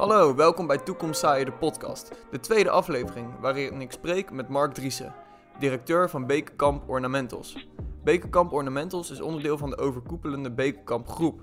Hallo, 0.00 0.34
welkom 0.34 0.66
bij 0.66 0.78
Toekomst 0.78 1.20
Saaien 1.20 1.46
de 1.46 1.52
podcast. 1.52 2.10
De 2.30 2.40
tweede 2.40 2.70
aflevering 2.70 3.40
waarin 3.40 3.80
ik 3.80 3.92
spreek 3.92 4.30
met 4.30 4.48
Mark 4.48 4.74
Driessen, 4.74 5.14
directeur 5.58 6.10
van 6.10 6.26
Bekenkamp 6.26 6.88
Ornamentals. 6.88 7.68
Bekenkamp 8.04 8.52
Ornamentals 8.52 9.10
is 9.10 9.20
onderdeel 9.20 9.58
van 9.58 9.70
de 9.70 9.76
overkoepelende 9.76 10.50
Bekenkamp 10.50 11.08
Groep. 11.08 11.40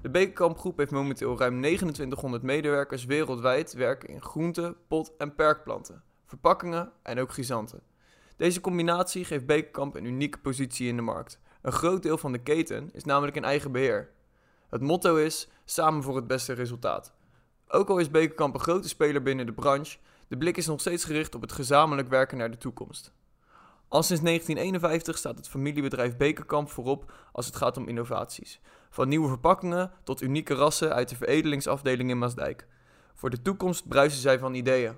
De 0.00 0.10
Bekenkamp 0.10 0.58
Groep 0.58 0.78
heeft 0.78 0.90
momenteel 0.90 1.38
ruim 1.38 1.56
2900 1.56 2.42
medewerkers 2.42 3.04
wereldwijd 3.04 3.72
werken 3.72 4.08
in 4.08 4.22
groente, 4.22 4.76
pot- 4.88 5.12
en 5.18 5.34
perkplanten, 5.34 6.02
verpakkingen 6.26 6.92
en 7.02 7.18
ook 7.18 7.32
grisanten. 7.32 7.82
Deze 8.36 8.60
combinatie 8.60 9.24
geeft 9.24 9.46
Bekenkamp 9.46 9.96
een 9.96 10.04
unieke 10.04 10.38
positie 10.38 10.88
in 10.88 10.96
de 10.96 11.02
markt. 11.02 11.40
Een 11.62 11.72
groot 11.72 12.02
deel 12.02 12.18
van 12.18 12.32
de 12.32 12.42
keten 12.42 12.90
is 12.92 13.04
namelijk 13.04 13.36
in 13.36 13.44
eigen 13.44 13.72
beheer. 13.72 14.10
Het 14.68 14.80
motto 14.80 15.16
is 15.16 15.48
samen 15.64 16.02
voor 16.02 16.16
het 16.16 16.26
beste 16.26 16.52
resultaat. 16.52 17.20
Ook 17.74 17.88
al 17.88 17.98
is 17.98 18.10
Bekenkamp 18.10 18.54
een 18.54 18.60
grote 18.60 18.88
speler 18.88 19.22
binnen 19.22 19.46
de 19.46 19.52
branche, 19.52 19.98
de 20.28 20.36
blik 20.36 20.56
is 20.56 20.66
nog 20.66 20.80
steeds 20.80 21.04
gericht 21.04 21.34
op 21.34 21.40
het 21.40 21.52
gezamenlijk 21.52 22.08
werken 22.08 22.38
naar 22.38 22.50
de 22.50 22.56
toekomst. 22.56 23.12
Al 23.88 24.02
sinds 24.02 24.22
1951 24.22 25.18
staat 25.18 25.36
het 25.36 25.48
familiebedrijf 25.48 26.16
Bekenkamp 26.16 26.70
voorop 26.70 27.12
als 27.32 27.46
het 27.46 27.56
gaat 27.56 27.76
om 27.76 27.88
innovaties. 27.88 28.60
Van 28.90 29.08
nieuwe 29.08 29.28
verpakkingen 29.28 29.90
tot 30.04 30.22
unieke 30.22 30.54
rassen 30.54 30.94
uit 30.94 31.08
de 31.08 31.16
veredelingsafdeling 31.16 32.10
in 32.10 32.18
Maasdijk. 32.18 32.66
Voor 33.14 33.30
de 33.30 33.42
toekomst 33.42 33.88
bruisen 33.88 34.20
zij 34.20 34.38
van 34.38 34.54
ideeën. 34.54 34.96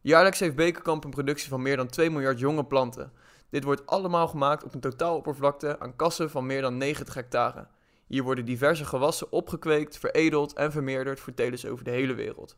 Jaarlijks 0.00 0.40
heeft 0.40 0.56
Bekenkamp 0.56 1.04
een 1.04 1.10
productie 1.10 1.48
van 1.48 1.62
meer 1.62 1.76
dan 1.76 1.88
2 1.88 2.10
miljard 2.10 2.38
jonge 2.38 2.64
planten. 2.64 3.12
Dit 3.50 3.64
wordt 3.64 3.86
allemaal 3.86 4.28
gemaakt 4.28 4.64
op 4.64 4.74
een 4.74 4.80
totaaloppervlakte 4.80 5.80
aan 5.80 5.96
kassen 5.96 6.30
van 6.30 6.46
meer 6.46 6.60
dan 6.60 6.76
90 6.76 7.14
hectare. 7.14 7.66
Hier 8.06 8.22
worden 8.22 8.44
diverse 8.44 8.84
gewassen 8.84 9.32
opgekweekt, 9.32 9.98
veredeld 9.98 10.52
en 10.52 10.72
vermeerderd 10.72 11.20
voor 11.20 11.34
telers 11.34 11.66
over 11.66 11.84
de 11.84 11.90
hele 11.90 12.14
wereld. 12.14 12.56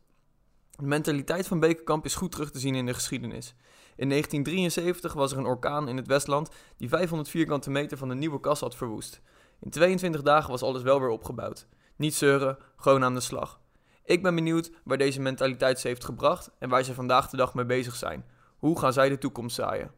De 0.70 0.86
mentaliteit 0.86 1.46
van 1.46 1.60
Bekenkamp 1.60 2.04
is 2.04 2.14
goed 2.14 2.32
terug 2.32 2.50
te 2.50 2.58
zien 2.58 2.74
in 2.74 2.86
de 2.86 2.94
geschiedenis. 2.94 3.54
In 3.96 4.08
1973 4.08 5.12
was 5.12 5.32
er 5.32 5.38
een 5.38 5.46
orkaan 5.46 5.88
in 5.88 5.96
het 5.96 6.06
Westland 6.06 6.50
die 6.76 6.88
500 6.88 7.30
vierkante 7.30 7.70
meter 7.70 7.98
van 7.98 8.08
de 8.08 8.14
nieuwe 8.14 8.40
kas 8.40 8.60
had 8.60 8.76
verwoest. 8.76 9.20
In 9.60 9.70
22 9.70 10.22
dagen 10.22 10.50
was 10.50 10.62
alles 10.62 10.82
wel 10.82 11.00
weer 11.00 11.08
opgebouwd. 11.08 11.66
Niet 11.96 12.14
zeuren, 12.14 12.58
gewoon 12.76 13.04
aan 13.04 13.14
de 13.14 13.20
slag. 13.20 13.60
Ik 14.04 14.22
ben 14.22 14.34
benieuwd 14.34 14.70
waar 14.84 14.98
deze 14.98 15.20
mentaliteit 15.20 15.80
ze 15.80 15.88
heeft 15.88 16.04
gebracht 16.04 16.50
en 16.58 16.68
waar 16.68 16.82
ze 16.82 16.94
vandaag 16.94 17.30
de 17.30 17.36
dag 17.36 17.54
mee 17.54 17.64
bezig 17.64 17.96
zijn. 17.96 18.24
Hoe 18.58 18.78
gaan 18.78 18.92
zij 18.92 19.08
de 19.08 19.18
toekomst 19.18 19.56
zaaien? 19.56 19.90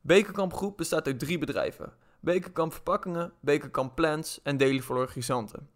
Bekenkamp 0.00 0.52
Groep 0.54 0.76
bestaat 0.76 1.06
uit 1.06 1.18
drie 1.18 1.38
bedrijven. 1.38 1.92
Bekenkamp 2.20 2.72
Verpakkingen, 2.72 3.32
Bekenkamp 3.40 3.94
Plants 3.94 4.42
en 4.42 4.80
for 4.80 5.08
Grisanten. 5.08 5.68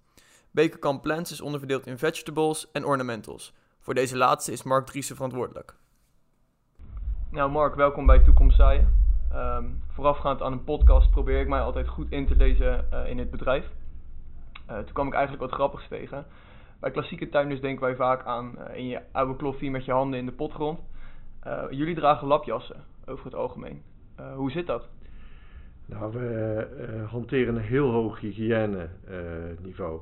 Bekenkamp 0.51 1.03
Plants 1.03 1.33
is 1.33 1.41
onderverdeeld 1.41 1.87
in 1.87 1.99
vegetables 1.99 2.71
en 2.73 2.85
ornamentals. 2.85 3.55
Voor 3.81 3.95
deze 3.95 4.17
laatste 4.17 4.53
is 4.53 4.63
Mark 4.63 4.87
Driessen 4.87 5.17
verantwoordelijk. 5.17 5.75
Nou 7.31 7.51
Mark, 7.51 7.75
welkom 7.75 8.07
bij 8.07 8.19
Toekomst 8.19 8.57
Zaaien. 8.57 8.99
Ehm, 9.33 9.65
voorafgaand 9.89 10.43
aan 10.43 10.53
een 10.53 10.65
podcast 10.65 11.11
probeer 11.11 11.41
ik 11.41 11.49
mij 11.49 11.61
altijd 11.61 11.89
goed 11.89 12.11
in 12.11 12.27
te 12.27 12.37
lezen 12.37 12.93
eh, 12.93 13.11
in 13.11 13.19
het 13.19 13.31
bedrijf. 13.31 13.71
Uh, 14.71 14.77
toen 14.77 14.93
kwam 14.93 15.07
ik 15.07 15.13
eigenlijk 15.13 15.43
wat 15.43 15.53
grappigs 15.53 15.89
tegen. 15.89 16.27
Bij 16.81 16.91
klassieke 16.91 17.29
tuinders 17.29 17.61
denken 17.61 17.85
wij 17.85 17.97
vaak 17.97 18.25
aan 18.25 18.55
uh, 18.59 18.77
in 18.77 18.87
je 18.87 19.01
oude 19.13 19.37
kloffie 19.37 19.71
met 19.71 19.85
je 19.85 19.93
handen 19.93 20.19
in 20.19 20.27
de 20.27 20.33
potgrond. 20.33 20.81
jullie 21.71 21.95
dragen 21.95 22.27
lapjassen 22.27 22.85
over 23.07 23.25
het 23.25 23.35
algemeen. 23.35 23.83
hoe 24.35 24.51
zit 24.51 24.67
dat? 24.67 24.89
Nou, 25.91 26.13
we 26.13 26.67
uh, 26.81 27.11
hanteren 27.11 27.57
een 27.57 27.63
heel 27.63 27.91
hoog 27.91 28.21
hygiëne-niveau. 28.21 30.01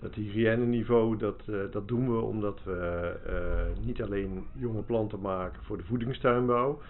dat 0.00 0.14
hygiëne-niveau, 0.14 1.16
dat, 1.16 1.42
uh, 1.46 1.60
dat 1.70 1.88
doen 1.88 2.12
we 2.16 2.20
omdat 2.20 2.60
we 2.64 3.12
niet 3.84 4.02
alleen 4.02 4.46
jonge 4.52 4.82
planten 4.82 5.20
maken 5.20 5.62
voor 5.62 5.76
de 5.76 5.84
voedingstuinbouw, 5.84 6.80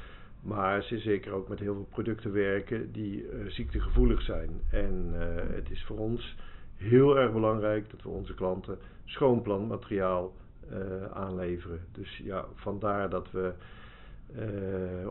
maar 0.41 0.83
ze 0.83 0.99
zeker 0.99 1.33
ook 1.33 1.49
met 1.49 1.59
heel 1.59 1.75
veel 1.75 1.89
producten 1.91 2.33
werken 2.33 2.93
die 2.93 3.27
ziektegevoelig 3.47 4.23
zijn. 4.23 4.51
En 4.71 5.11
het 5.55 5.71
is 5.71 5.85
voor 5.85 5.99
ons 5.99 6.37
heel 6.77 7.19
erg 7.19 7.33
belangrijk 7.33 7.91
dat 7.91 8.03
we 8.03 8.09
onze 8.09 8.35
klanten 8.35 8.79
schoon 9.05 9.43
plantmateriaal 9.43 10.35
aanleveren. 11.13 11.81
Dus 11.93 12.17
ja, 12.25 12.45
vandaar 12.55 13.11
dat 13.11 13.31
we 13.31 13.53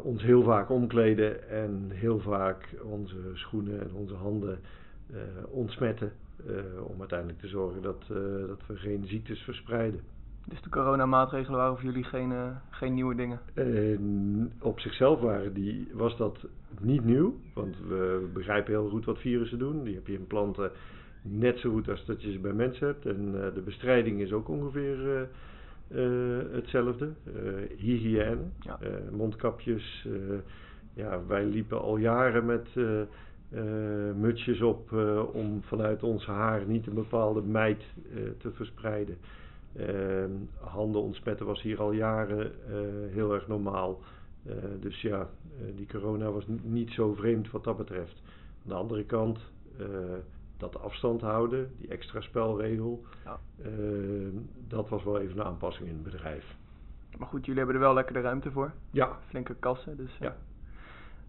ons 0.03 0.24
heel 0.24 0.44
vaak 0.44 0.70
omkleden 0.70 1.50
en 1.50 1.88
heel 1.90 2.20
vaak 2.20 2.76
onze 2.84 3.18
schoenen 3.34 3.81
en 3.81 3.94
onze 3.94 4.16
handen 4.16 4.59
uh, 5.12 5.18
ontsmetten. 5.50 6.12
Uh, 6.50 6.88
om 6.88 7.00
uiteindelijk 7.00 7.40
te 7.40 7.48
zorgen 7.48 7.81
dat, 7.81 8.03
dat 8.48 8.62
we 8.68 8.76
geen 8.76 9.06
ziektes 9.08 9.40
verspreiden. 9.40 10.00
Dus 10.48 10.62
de 10.62 10.70
coronamaatregelen 10.70 11.59
waren 11.59 11.76
voor 11.76 11.86
jullie 11.86 12.03
geen, 12.03 12.34
geen 12.70 12.94
nieuwe 12.94 13.16
dingen? 13.16 13.40
op 14.62 14.80
zichzelf 14.80 15.20
waren 15.20 15.53
die, 15.53 15.88
was 15.94 16.18
dat 16.18 16.47
niet 16.80 17.06
nieuw. 17.06 17.36
Want 17.53 17.76
we 17.88 18.30
begrijpen 18.34 18.72
heel 18.72 18.90
goed 18.90 19.06
wat 19.06 19.20
virussen 19.20 19.59
doen. 19.59 19.84
Die 19.84 19.96
heb 19.96 20.08
je 20.08 20.14
in 20.14 20.28
planten 20.28 20.72
net 21.22 21.59
zo 21.59 21.72
goed 21.72 21.90
als 21.90 22.06
dat 22.06 22.22
je 22.22 22.32
ze 22.32 22.40
bij 22.40 22.53
mensen 22.53 22.88
hebt. 22.88 23.06
En 23.06 23.32
de 23.32 23.62
bestrijding 23.66 24.22
is 24.22 24.32
ook 24.32 24.50
ongeveer 24.50 25.28
hetzelfde. 26.51 27.13
Uh, 27.23 27.78
hygiëne, 27.78 28.38
ja. 28.59 28.79
uh, 28.84 28.90
mondkapjes. 29.12 30.07
ja, 30.94 31.25
wij 31.28 31.46
liepen 31.46 31.81
al 31.81 31.97
jaren 31.97 32.46
met 32.46 32.68
mutsjes 34.16 34.62
op 34.62 34.91
om 35.34 35.62
vanuit 35.63 36.03
ons 36.03 36.25
haar 36.25 36.66
niet 36.66 36.88
een 36.88 36.94
bepaalde 36.94 37.41
mijt 37.41 37.84
te 38.38 38.51
verspreiden. 38.51 39.18
Handen 40.59 41.01
ontsmetten 41.01 41.46
was 41.46 41.62
hier 41.62 41.81
al 41.81 41.91
jaren 41.91 42.52
heel 43.12 43.34
erg 43.34 43.47
normaal. 43.47 44.00
dus 44.79 45.02
ja, 45.02 45.29
die 45.75 45.88
corona 45.88 46.31
was 46.31 46.46
niet 46.62 46.91
zo 46.91 47.13
vreemd 47.13 47.52
wat 47.52 47.63
dat 47.63 47.78
betreft. 47.78 48.22
Aan 48.63 48.69
de 48.69 48.73
andere 48.73 49.03
kant 49.03 49.40
dat 50.57 50.81
afstand 50.81 51.21
houden, 51.21 51.71
die 51.77 51.88
extra 51.88 52.21
spelregel, 52.21 53.03
ja. 53.25 53.39
uh, 53.66 54.27
dat 54.67 54.89
was 54.89 55.03
wel 55.03 55.19
even 55.19 55.39
een 55.39 55.45
aanpassing 55.45 55.88
in 55.88 55.93
het 55.93 56.03
bedrijf. 56.03 56.55
Maar 57.17 57.27
goed, 57.27 57.45
jullie 57.45 57.57
hebben 57.57 57.75
er 57.75 57.85
wel 57.85 57.93
lekker 57.93 58.13
de 58.13 58.21
ruimte 58.21 58.51
voor. 58.51 58.71
Ja. 58.91 59.19
Flinke 59.27 59.55
kassen, 59.55 59.97
dus... 59.97 60.17
Ja. 60.19 60.35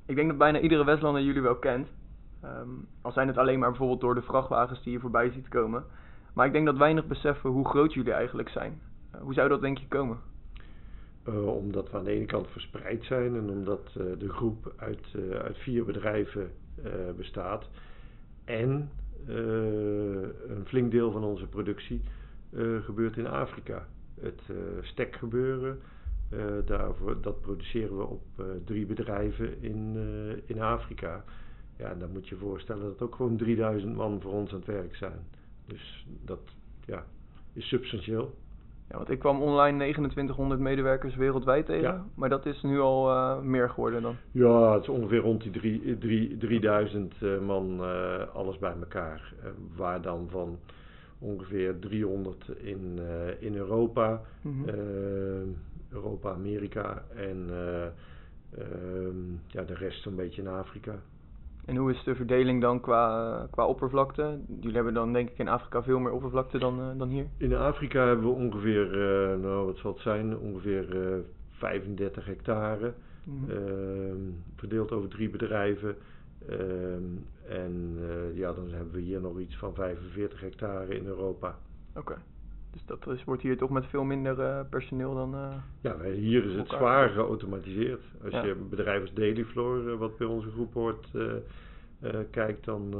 Ik 0.07 0.17
denk 0.17 0.29
dat 0.29 0.39
bijna 0.39 0.61
iedere 0.61 0.85
Westlander 0.85 1.23
jullie 1.23 1.43
wel 1.43 1.57
kent. 1.57 1.89
Um, 2.45 2.89
al 3.03 3.13
zijn 3.13 3.29
het 3.29 3.39
alleen 3.39 3.59
maar 3.59 3.69
bijvoorbeeld 3.69 4.01
door 4.01 4.15
de 4.15 4.23
vrachtwagens 4.23 4.83
die 4.83 4.93
je 4.93 5.01
voorbij 5.01 5.31
ziet 5.31 5.49
komen. 5.49 5.85
Maar 6.33 6.47
ik 6.47 6.53
denk 6.53 6.67
dat 6.67 6.77
weinig 6.77 7.07
beseffen 7.07 7.51
hoe 7.51 7.69
groot 7.69 7.95
jullie 7.95 8.13
eigenlijk 8.13 8.49
zijn. 8.49 8.81
Uh, 9.15 9.21
hoe 9.21 9.35
zou 9.35 9.49
dat 9.49 9.61
denk 9.61 9.79
je 9.79 9.89
komen? 9.89 10.19
Omdat 11.47 11.91
we 11.91 11.97
aan 11.97 12.05
de 12.05 12.11
ene 12.11 12.25
kant 12.25 12.49
verspreid 12.49 13.05
zijn 13.05 13.37
en 13.37 13.51
omdat 13.51 13.93
de 13.93 14.29
groep 14.29 14.73
uit, 14.77 15.07
uit 15.43 15.59
vier 15.59 15.85
bedrijven 15.85 16.51
bestaat. 17.17 17.69
En 18.45 18.91
een 19.27 20.65
flink 20.65 20.91
deel 20.91 21.11
van 21.11 21.25
onze 21.25 21.47
productie 21.47 22.01
uh, 22.51 22.83
gebeurt 22.83 23.17
in 23.17 23.27
Afrika. 23.27 23.87
Het 24.21 24.41
uh, 24.51 24.57
stekgebeuren, 24.83 25.79
daarvoor, 26.65 27.21
dat 27.21 27.41
produceren 27.41 27.97
we 27.97 28.05
op 28.05 28.23
drie 28.65 28.87
bedrijven 28.87 29.63
in, 29.63 29.97
in 30.47 30.61
Afrika. 30.61 31.25
Ja, 31.79 31.91
en 31.91 31.99
dan 31.99 32.13
moet 32.13 32.29
je 32.29 32.35
je 32.35 32.41
voorstellen 32.41 32.83
dat 32.83 33.03
ook 33.03 33.15
gewoon 33.15 33.37
3000 33.37 33.95
man 33.95 34.21
voor 34.21 34.33
ons 34.33 34.51
aan 34.51 34.57
het 34.57 34.67
werk 34.67 34.97
zijn. 34.97 35.19
Dus 35.67 36.07
dat 36.25 36.41
ja, 36.85 37.07
is 37.53 37.69
substantieel. 37.69 38.35
Ja, 38.89 38.97
want 38.97 39.11
ik 39.11 39.19
kwam 39.19 39.43
online 39.43 39.77
2900 39.79 40.61
medewerkers 40.61 41.17
wereldwijd 41.17 41.67
tegen, 41.67 41.83
ja. 41.83 42.05
maar 42.15 42.29
dat 42.29 42.47
is 42.47 42.63
nu 42.63 42.81
al 42.81 43.11
uh, 43.11 43.41
meer 43.41 43.71
geworden 43.71 44.03
dan? 44.03 44.17
Ja, 44.31 44.73
het 44.73 44.83
is 44.83 44.89
ongeveer 44.89 45.21
rond 45.21 45.43
die 45.43 45.51
drie, 45.51 45.99
drie, 45.99 46.37
3000 46.37 47.15
uh, 47.21 47.41
man 47.41 47.81
uh, 47.81 48.23
alles 48.35 48.59
bij 48.59 48.75
elkaar. 48.81 49.33
waar 49.77 50.03
dan 50.03 50.29
van 50.31 50.59
ongeveer 51.19 51.79
300 51.79 52.49
in, 52.59 53.01
in 53.39 53.57
Europa, 53.57 54.21
mm 54.43 54.65
-hmm. 54.65 55.57
Europa, 55.91 56.31
Amerika 56.31 57.05
en 57.15 57.51
ehm, 58.51 59.33
ja, 59.47 59.63
de 59.63 59.75
rest 59.75 60.07
een 60.07 60.15
beetje 60.15 60.43
in 60.43 60.49
Afrika. 60.49 60.95
En 61.67 61.77
hoe 61.77 61.91
is 61.91 62.05
de 62.05 62.15
verdeling 62.15 62.61
dan 62.61 62.81
qua, 62.81 63.47
qua 63.51 63.67
oppervlakte? 63.67 64.39
Jullie 64.61 64.75
hebben 64.75 64.95
dan 64.95 65.13
denk 65.13 65.31
ik 65.31 65.39
in 65.39 65.49
Afrika 65.49 65.83
veel 65.83 65.99
meer 65.99 66.13
oppervlakte 66.13 66.59
dan, 66.59 66.81
uh, 66.81 66.99
dan 66.99 67.09
hier? 67.09 67.27
In 67.37 67.55
Afrika 67.55 68.07
hebben 68.07 68.27
we 68.27 68.33
ongeveer, 68.33 68.87
uh, 68.87 69.43
nou 69.43 69.67
wat 69.67 69.77
zal 69.77 69.93
het 69.93 70.01
zijn, 70.01 70.39
ongeveer 70.39 70.97
uh, 70.97 71.19
35 71.51 72.25
hectare. 72.25 72.93
Mm 73.25 73.45
-hmm. 73.47 74.43
verdeeld 74.57 74.93
over 74.93 75.09
drie 75.09 75.31
bedrijven. 75.31 75.97
Ehm, 76.49 77.05
en 77.49 77.99
eh, 78.01 78.37
ja, 78.37 78.53
dan 78.53 78.71
hebben 78.71 78.93
we 78.93 79.01
hier 79.01 79.21
nog 79.21 79.39
iets 79.39 79.57
van 79.57 79.75
45 79.75 80.41
hectare 80.41 80.99
in 80.99 81.07
Europa. 81.07 81.59
Oké. 81.89 81.99
Okay. 81.99 82.17
Dus 82.77 82.85
dat 82.87 83.07
is, 83.15 83.25
wordt 83.25 83.43
hier 83.43 83.57
toch 83.57 83.71
met 83.71 83.87
veel 83.87 84.05
minder 84.05 84.39
uh, 84.39 84.61
personeel 84.71 85.15
dan. 85.15 85.35
Uh, 85.35 85.55
ja, 85.81 86.01
hier 86.01 86.45
is 86.45 86.55
het 86.55 86.69
zwaar 86.69 87.09
geautomatiseerd. 87.09 88.03
Als 88.25 88.33
ja. 88.33 88.45
je 88.45 88.55
bedrijf 88.55 89.01
als 89.01 89.13
Dailyfloor, 89.13 89.83
uh, 89.83 89.99
wat 89.99 90.17
bij 90.17 90.27
onze 90.27 90.51
groep 90.51 90.75
hoort, 90.75 91.09
kijkt, 92.31 92.65
dan, 92.65 92.95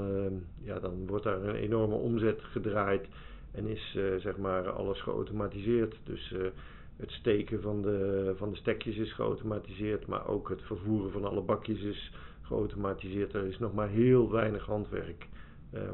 ja, 0.63 0.79
dan 0.79 1.07
wordt 1.07 1.25
daar 1.25 1.43
een 1.43 1.55
enorme 1.55 1.95
omzet 1.95 2.43
gedraaid. 2.43 3.09
En 3.53 3.67
is 3.67 3.99
zeg 4.19 4.37
maar 4.37 4.71
alles 4.71 5.03
geautomatiseerd. 5.03 5.97
Dus 6.05 6.35
het 6.97 7.11
steken 7.11 7.63
van 7.63 7.83
de, 7.83 8.33
van 8.37 8.51
de 8.51 8.57
stekjes 8.57 8.97
is 8.97 9.15
geautomatiseerd, 9.15 10.07
maar 10.07 10.27
ook 10.27 10.49
het 10.49 10.63
vervoeren 10.63 11.13
van 11.13 11.25
alle 11.25 11.43
bakjes 11.43 11.83
is 11.83 12.13
geautomatiseerd. 12.43 13.35
Er 13.35 13.45
is 13.45 13.59
nog 13.59 13.75
maar 13.75 13.89
heel 13.89 14.31
weinig 14.31 14.67
handwerk 14.67 15.27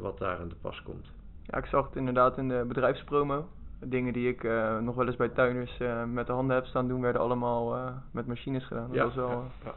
wat 0.00 0.18
daar 0.18 0.38
aan 0.38 0.48
de 0.48 0.54
pas 0.60 0.82
komt. 0.82 1.06
Ja, 1.46 1.58
ik 1.58 1.66
zag 1.66 1.86
het 1.86 1.96
inderdaad 1.96 2.38
in 2.38 2.48
de 2.48 2.64
bedrijfspromo. 2.68 3.48
Dingen 3.84 4.12
die 4.12 4.28
ik 4.28 4.42
uh, 4.42 4.78
nog 4.78 4.94
wel 4.94 5.06
eens 5.06 5.16
bij 5.16 5.28
tuiners 5.28 5.80
uh, 5.80 6.04
met 6.04 6.26
de 6.26 6.32
handen 6.32 6.56
heb 6.56 6.66
staan 6.66 6.88
doen, 6.88 7.00
werden 7.00 7.20
allemaal 7.20 7.76
uh, 7.76 7.86
met 8.10 8.26
machines 8.26 8.64
gedaan. 8.64 8.86
Dat 8.86 8.96
ja, 8.96 9.04
was 9.04 9.14
wel, 9.14 9.28
ja, 9.28 9.44
ja. 9.64 9.74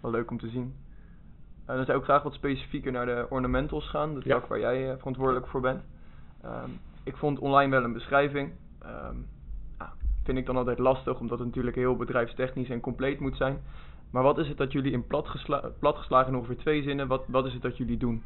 wel 0.00 0.10
leuk 0.10 0.30
om 0.30 0.38
te 0.38 0.48
zien. 0.48 0.74
dan 1.66 1.84
zou 1.84 1.98
ik 1.98 2.04
graag 2.04 2.22
wat 2.22 2.34
specifieker 2.34 2.92
naar 2.92 3.06
de 3.06 3.26
ornamentals 3.28 3.88
gaan, 3.88 4.14
de 4.14 4.20
tak 4.20 4.46
waar 4.46 4.60
jij 4.60 4.96
verantwoordelijk 4.96 5.46
voor 5.46 5.60
bent. 5.60 5.82
Um, 6.44 6.78
ik 7.02 7.16
vond 7.16 7.38
online 7.38 7.70
wel 7.70 7.84
een 7.84 7.92
beschrijving. 7.92 8.52
Um, 8.84 9.26
vind 10.24 10.38
ik 10.38 10.46
dan 10.46 10.56
altijd 10.56 10.78
lastig, 10.78 11.20
omdat 11.20 11.38
het 11.38 11.48
natuurlijk 11.48 11.76
heel 11.76 11.96
bedrijfstechnisch 11.96 12.68
en 12.68 12.80
compleet 12.80 13.20
moet 13.20 13.36
zijn. 13.36 13.58
Maar 14.10 14.22
wat 14.22 14.38
is 14.38 14.48
het 14.48 14.56
dat 14.56 14.72
jullie 14.72 14.92
in 14.92 15.06
platgesla 15.06 15.70
platgeslagen 15.78 16.32
in 16.32 16.38
ongeveer 16.38 16.56
twee 16.56 16.82
zinnen, 16.82 17.08
wat, 17.08 17.24
wat 17.26 17.46
is 17.46 17.52
het 17.52 17.62
dat 17.62 17.76
jullie 17.76 17.96
doen? 17.96 18.22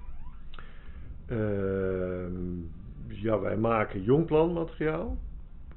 Ehm, 3.11 3.21
ja, 3.23 3.41
wij 3.41 3.57
maken 3.57 4.03
jongplanmateriaal 4.03 5.19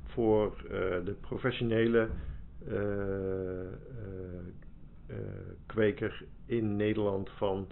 voor 0.03 0.53
uh, 0.63 0.69
de 1.05 1.15
professionele 1.21 2.09
uh, 2.67 2.75
kweker 5.65 6.25
in 6.45 6.75
Nederland 6.75 7.29
van 7.29 7.67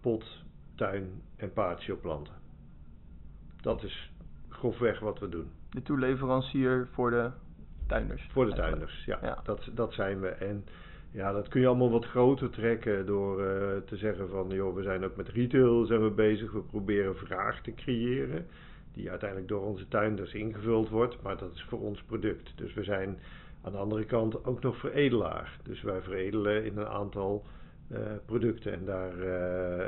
pot, 0.00 0.44
tuin 0.74 1.22
en 1.36 1.52
paardenshowplanten. 1.52 2.34
Dat 3.60 3.82
is 3.82 4.12
grofweg 4.48 5.00
wat 5.00 5.18
we 5.18 5.28
doen. 5.28 5.50
De 5.70 5.82
toeleverancier 5.82 6.88
voor 6.92 7.10
de 7.10 7.30
tuinders? 7.86 8.28
Voor 8.32 8.46
de 8.46 8.52
tuinders, 8.52 9.04
ja. 9.04 9.18
ja. 9.22 9.40
Dat, 9.44 9.68
dat 9.74 9.92
zijn 9.92 10.20
we. 10.20 10.28
En 10.28 10.64
ja, 11.12 11.32
dat 11.32 11.48
kun 11.48 11.60
je 11.60 11.66
allemaal 11.66 11.90
wat 11.90 12.04
groter 12.04 12.50
trekken 12.50 13.06
door 13.06 13.40
uh, 13.40 13.46
te 13.86 13.96
zeggen 13.96 14.28
van, 14.28 14.48
joh, 14.48 14.74
we 14.74 14.82
zijn 14.82 15.04
ook 15.04 15.16
met 15.16 15.28
retail 15.28 15.84
zijn 15.84 16.02
we 16.02 16.10
bezig. 16.10 16.52
We 16.52 16.62
proberen 16.62 17.16
vraag 17.16 17.62
te 17.62 17.74
creëren 17.74 18.46
die 18.92 19.10
uiteindelijk 19.10 19.48
door 19.48 19.62
onze 19.62 19.88
tuinders 19.88 20.34
ingevuld 20.34 20.88
wordt, 20.88 21.22
maar 21.22 21.36
dat 21.36 21.54
is 21.54 21.62
voor 21.68 21.80
ons 21.80 22.02
product. 22.02 22.52
Dus 22.56 22.74
we 22.74 22.82
zijn 22.82 23.18
aan 23.62 23.72
de 23.72 23.78
andere 23.78 24.04
kant 24.04 24.44
ook 24.44 24.62
nog 24.62 24.76
veredelaar. 24.76 25.58
Dus 25.62 25.82
wij 25.82 26.00
veredelen 26.00 26.64
in 26.64 26.76
een 26.76 26.86
aantal 26.86 27.44
uh, 27.88 27.98
producten 28.26 28.72
en 28.72 28.84
daar 28.84 29.18
uh, 29.18 29.84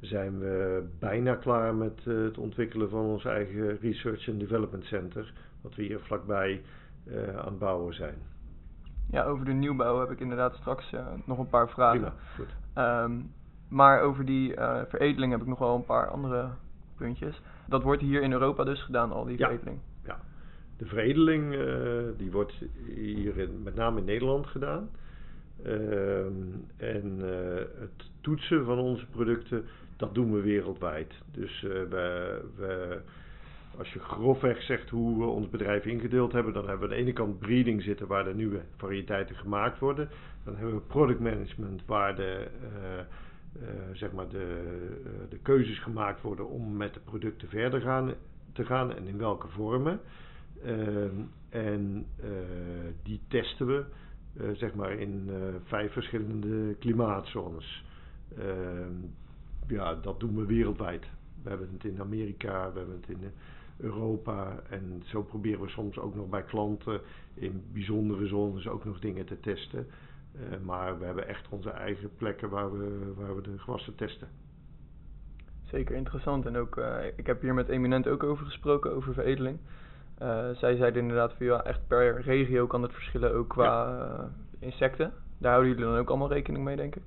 zijn 0.00 0.38
we 0.38 0.84
bijna 0.98 1.34
klaar 1.34 1.74
met 1.74 2.04
het 2.04 2.38
ontwikkelen 2.38 2.88
van 2.88 3.04
ons 3.04 3.24
eigen 3.24 3.78
Research 3.80 4.28
and 4.28 4.40
Development 4.40 4.84
Center, 4.84 5.32
wat 5.60 5.74
we 5.74 5.82
hier 5.82 6.00
vlakbij 6.00 6.62
aan 7.36 7.44
het 7.44 7.58
bouwen 7.58 7.94
zijn. 7.94 8.31
Ja, 9.10 9.24
over 9.24 9.44
de 9.44 9.52
nieuwbouw 9.52 10.00
heb 10.00 10.10
ik 10.10 10.20
inderdaad 10.20 10.54
straks 10.54 10.92
uh, 10.92 11.06
nog 11.24 11.38
een 11.38 11.48
paar 11.48 11.68
vragen. 11.68 12.12
Prima. 12.34 13.02
Um, 13.02 13.30
maar 13.68 14.00
over 14.00 14.24
die 14.24 14.56
uh, 14.56 14.80
veredeling 14.88 15.32
heb 15.32 15.40
ik 15.40 15.46
nog 15.46 15.58
wel 15.58 15.74
een 15.74 15.84
paar 15.84 16.10
andere 16.10 16.48
puntjes. 16.96 17.40
Dat 17.66 17.82
wordt 17.82 18.02
hier 18.02 18.22
in 18.22 18.32
Europa 18.32 18.64
dus 18.64 18.82
gedaan, 18.82 19.12
al 19.12 19.24
die 19.24 19.38
ja, 19.38 19.46
veredeling? 19.46 19.78
Ja, 20.04 20.20
de 20.76 20.86
veredeling 20.86 21.54
uh, 21.54 22.02
die 22.16 22.30
wordt 22.30 22.52
hier 22.94 23.38
in, 23.38 23.62
met 23.62 23.74
name 23.74 23.98
in 23.98 24.04
Nederland 24.04 24.46
gedaan. 24.46 24.88
Ehm, 25.62 26.32
en 26.76 27.18
het 27.78 28.10
toetsen 28.20 28.64
van 28.64 28.78
onze 28.78 29.06
producten, 29.06 29.64
dat 29.96 30.14
doen 30.14 30.32
we 30.32 30.40
wereldwijd. 30.40 31.14
Dus 31.30 31.60
we, 31.60 32.40
we 32.56 33.00
als 33.78 33.92
je 33.92 33.98
grofweg 33.98 34.62
zegt 34.62 34.90
hoe 34.90 35.18
we 35.18 35.24
ons 35.24 35.48
bedrijf 35.48 35.84
ingedeeld 35.84 36.32
hebben, 36.32 36.52
dan 36.52 36.68
hebben 36.68 36.88
we 36.88 36.94
aan 36.94 37.00
de 37.00 37.04
ene 37.04 37.12
kant 37.12 37.38
breeding 37.38 37.82
zitten 37.82 38.06
waar 38.06 38.24
de 38.24 38.34
nieuwe 38.34 38.60
variëteiten 38.76 39.36
gemaakt 39.36 39.78
worden. 39.78 40.08
Dan 40.44 40.56
hebben 40.56 40.74
we 40.74 40.80
product 40.80 41.20
management 41.20 41.82
waar 41.86 42.16
de, 42.16 42.48
uh, 42.62 43.62
uh, 43.62 43.68
zeg 43.92 44.12
maar 44.12 44.28
de, 44.28 44.62
uh, 45.04 45.10
de 45.30 45.38
keuzes 45.38 45.78
gemaakt 45.78 46.20
worden 46.20 46.48
om 46.48 46.76
met 46.76 46.94
de 46.94 47.00
producten 47.00 47.48
verder 47.48 47.80
gaan, 47.80 48.14
te 48.52 48.64
gaan 48.64 48.94
en 48.94 49.06
in 49.06 49.18
welke 49.18 49.48
vormen. 49.48 50.00
Ehm, 50.64 51.14
en 51.48 52.06
die 53.02 53.20
testen 53.28 53.66
we 53.66 53.84
zeg 54.54 54.74
maar 54.74 54.92
in 54.92 55.30
vijf 55.64 55.92
verschillende 55.92 56.74
klimaatzones. 56.74 57.84
Ehm, 58.38 58.92
ja, 59.68 59.94
dat 59.94 60.20
doen 60.20 60.36
we 60.36 60.46
wereldwijd. 60.46 61.06
We 61.42 61.48
hebben 61.48 61.68
het 61.72 61.84
in 61.84 62.00
Amerika, 62.00 62.72
we 62.72 62.78
hebben 62.78 63.00
het 63.00 63.08
in 63.08 63.32
Europa. 63.82 64.62
En 64.68 65.02
zo 65.04 65.22
proberen 65.22 65.60
we 65.60 65.68
soms 65.68 65.98
ook 65.98 66.14
nog 66.14 66.28
bij 66.28 66.42
klanten 66.42 67.00
in 67.34 67.64
bijzondere 67.72 68.26
zones 68.26 68.68
ook 68.68 68.84
nog 68.84 68.98
dingen 68.98 69.26
te 69.26 69.40
testen. 69.40 69.86
Uh, 70.34 70.58
maar 70.64 70.98
we 70.98 71.04
hebben 71.04 71.28
echt 71.28 71.48
onze 71.48 71.70
eigen 71.70 72.10
plekken 72.16 72.48
waar 72.48 72.72
we, 72.72 73.12
waar 73.16 73.36
we 73.36 73.42
de 73.42 73.58
gewassen 73.58 73.94
testen. 73.94 74.28
Zeker 75.62 75.96
interessant. 75.96 76.46
En 76.46 76.56
ook, 76.56 76.76
uh, 76.76 76.96
ik 77.16 77.26
heb 77.26 77.40
hier 77.40 77.54
met 77.54 77.68
Eminent 77.68 78.08
ook 78.08 78.22
over 78.22 78.44
gesproken, 78.44 78.94
over 78.94 79.14
veredeling. 79.14 79.58
Uh, 80.22 80.50
zij 80.50 80.76
zeiden 80.76 81.02
inderdaad 81.02 81.32
van 81.32 81.46
ja, 81.46 81.64
echt 81.64 81.86
per 81.86 82.20
regio 82.20 82.66
kan 82.66 82.82
het 82.82 82.92
verschillen 82.92 83.34
ook 83.34 83.48
qua 83.48 83.88
ja. 83.88 84.30
insecten. 84.58 85.12
Daar 85.38 85.52
houden 85.52 85.72
jullie 85.72 85.86
dan 85.90 85.98
ook 85.98 86.08
allemaal 86.08 86.32
rekening 86.32 86.64
mee, 86.64 86.76
denk 86.76 86.96
ik? 86.96 87.02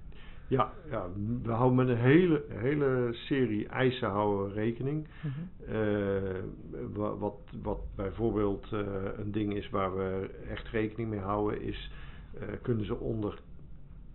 Ja, 0.48 0.74
ja, 0.90 1.10
we 1.44 1.52
houden 1.52 1.76
met 1.76 1.88
een 1.88 2.04
hele, 2.04 2.44
hele 2.48 3.10
serie 3.12 3.68
eisen 3.68 4.10
houden 4.10 4.54
rekening. 4.54 5.08
Mhm. 5.22 5.76
uh, 5.76 7.18
wat, 7.20 7.38
wat 7.62 7.80
bijvoorbeeld 7.96 8.72
uh, 8.72 8.80
een 9.18 9.32
ding 9.32 9.54
is 9.54 9.70
waar 9.70 9.96
we 9.96 10.30
echt 10.50 10.68
rekening 10.68 11.10
mee 11.10 11.20
houden, 11.20 11.62
is 11.62 11.92
uh, 12.36 12.42
kunnen 12.62 12.86
ze 12.86 12.96
onder 12.96 13.40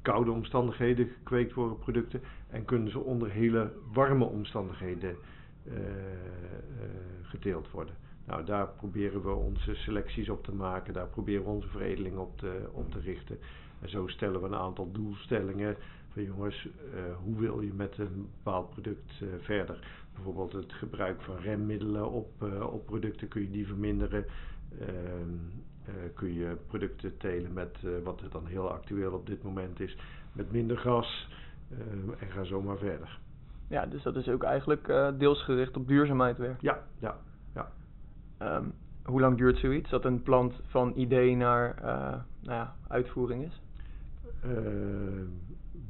koude 0.03 0.31
omstandigheden 0.31 1.09
gekweekt 1.09 1.53
worden 1.53 1.79
producten 1.79 2.21
en 2.49 2.65
kunnen 2.65 2.91
ze 2.91 2.99
onder 2.99 3.31
hele 3.31 3.73
warme 3.93 4.25
omstandigheden 4.25 5.17
geteeld 7.23 7.71
worden. 7.71 7.95
Nou, 8.27 8.45
daar 8.45 8.69
proberen 8.69 9.23
we 9.23 9.31
onze 9.31 9.75
selecties 9.75 10.29
op 10.29 10.45
te 10.45 10.55
maken, 10.55 10.93
daar 10.93 11.09
proberen 11.09 11.45
we 11.45 11.51
onze 11.51 11.69
veredeling 11.69 12.17
op 12.17 12.39
te, 12.39 12.69
op 12.73 12.91
te 12.91 13.01
richten. 13.01 13.39
En 13.81 13.89
zo 13.89 14.07
stellen 14.07 14.41
we 14.41 14.47
een 14.47 14.55
aantal 14.55 14.93
doelstellingen 14.93 15.77
van 16.13 16.23
jongens, 16.23 16.65
uh, 16.65 17.01
hoe 17.25 17.39
wil 17.39 17.61
je 17.61 17.73
met 17.73 17.99
een 17.99 18.29
bepaald 18.37 18.71
product 18.71 19.21
uh, 19.23 19.29
verder? 19.41 19.79
Bijvoorbeeld 20.15 20.53
het 20.53 20.73
gebruik 20.73 21.23
van 21.23 21.37
remmiddelen 21.37 22.11
op, 22.11 22.31
uh, 22.43 22.73
op 22.73 22.87
producten, 22.87 23.29
kun 23.29 23.43
je 23.43 23.51
die 23.51 23.67
verminderen? 23.67 24.25
Ehm, 24.81 25.35
kun 26.15 26.33
je 26.33 26.57
producten 26.67 27.17
telen 27.17 27.53
met 27.53 27.79
wat 28.05 28.21
er 28.21 28.31
dan 28.31 28.47
heel 28.47 28.71
actueel 28.71 29.13
op 29.13 29.27
dit 29.27 29.43
moment 29.43 29.81
is, 29.81 29.97
met 30.33 30.53
minder 30.53 30.79
gas 30.79 31.29
ehm, 31.71 32.11
en 32.19 32.31
ga 32.31 32.45
zo 32.45 32.63
maar 32.63 32.79
verder. 32.79 33.19
Ja, 33.69 33.87
dus 33.87 34.03
dat 34.03 34.17
is 34.17 34.29
ook 34.29 34.43
eigenlijk 34.43 34.87
deels 35.19 35.45
gericht 35.45 35.77
op 35.77 35.89
duurzaamheid 35.89 36.39
weer. 36.39 36.57
Ja, 36.61 36.83
ja, 36.99 37.17
ja. 37.55 37.73
Um, 38.57 38.73
hoe 39.05 39.21
lang 39.21 39.37
duurt 39.37 39.59
zoiets? 39.59 39.91
Dat 39.91 40.05
een 40.05 40.23
plant 40.23 40.61
van 40.67 40.93
idee 40.97 41.37
naar 41.37 41.75
nou 42.41 42.59
ja, 42.59 42.75
uitvoering 42.89 43.45
is? 43.45 43.61
Ehm, 44.43 45.27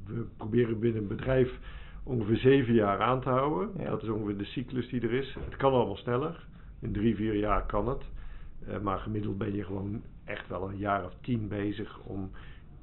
we 0.06 0.26
proberen 0.36 0.78
binnen 0.78 1.02
een 1.02 1.08
bedrijf 1.08 1.58
ongeveer 2.02 2.36
zeven 2.36 2.74
jaar 2.74 3.00
aan 3.00 3.20
te 3.20 3.28
houden. 3.28 3.84
Dat 3.84 4.02
is 4.02 4.08
ongeveer 4.08 4.36
de 4.36 4.44
cyclus 4.44 4.88
die 4.88 5.00
er 5.00 5.12
is. 5.12 5.36
Het 5.44 5.56
kan 5.56 5.72
allemaal 5.72 5.96
sneller. 5.96 6.46
In 6.80 6.92
drie, 6.92 7.16
vier 7.16 7.34
jaar 7.34 7.66
kan 7.66 7.88
het. 7.88 8.04
Uh, 8.68 8.78
maar 8.78 8.98
gemiddeld 8.98 9.38
ben 9.38 9.54
je 9.54 9.64
gewoon 9.64 10.02
echt 10.24 10.48
wel 10.48 10.68
een 10.68 10.78
jaar 10.78 11.04
of 11.04 11.14
tien 11.20 11.48
bezig 11.48 11.98
om 11.98 12.30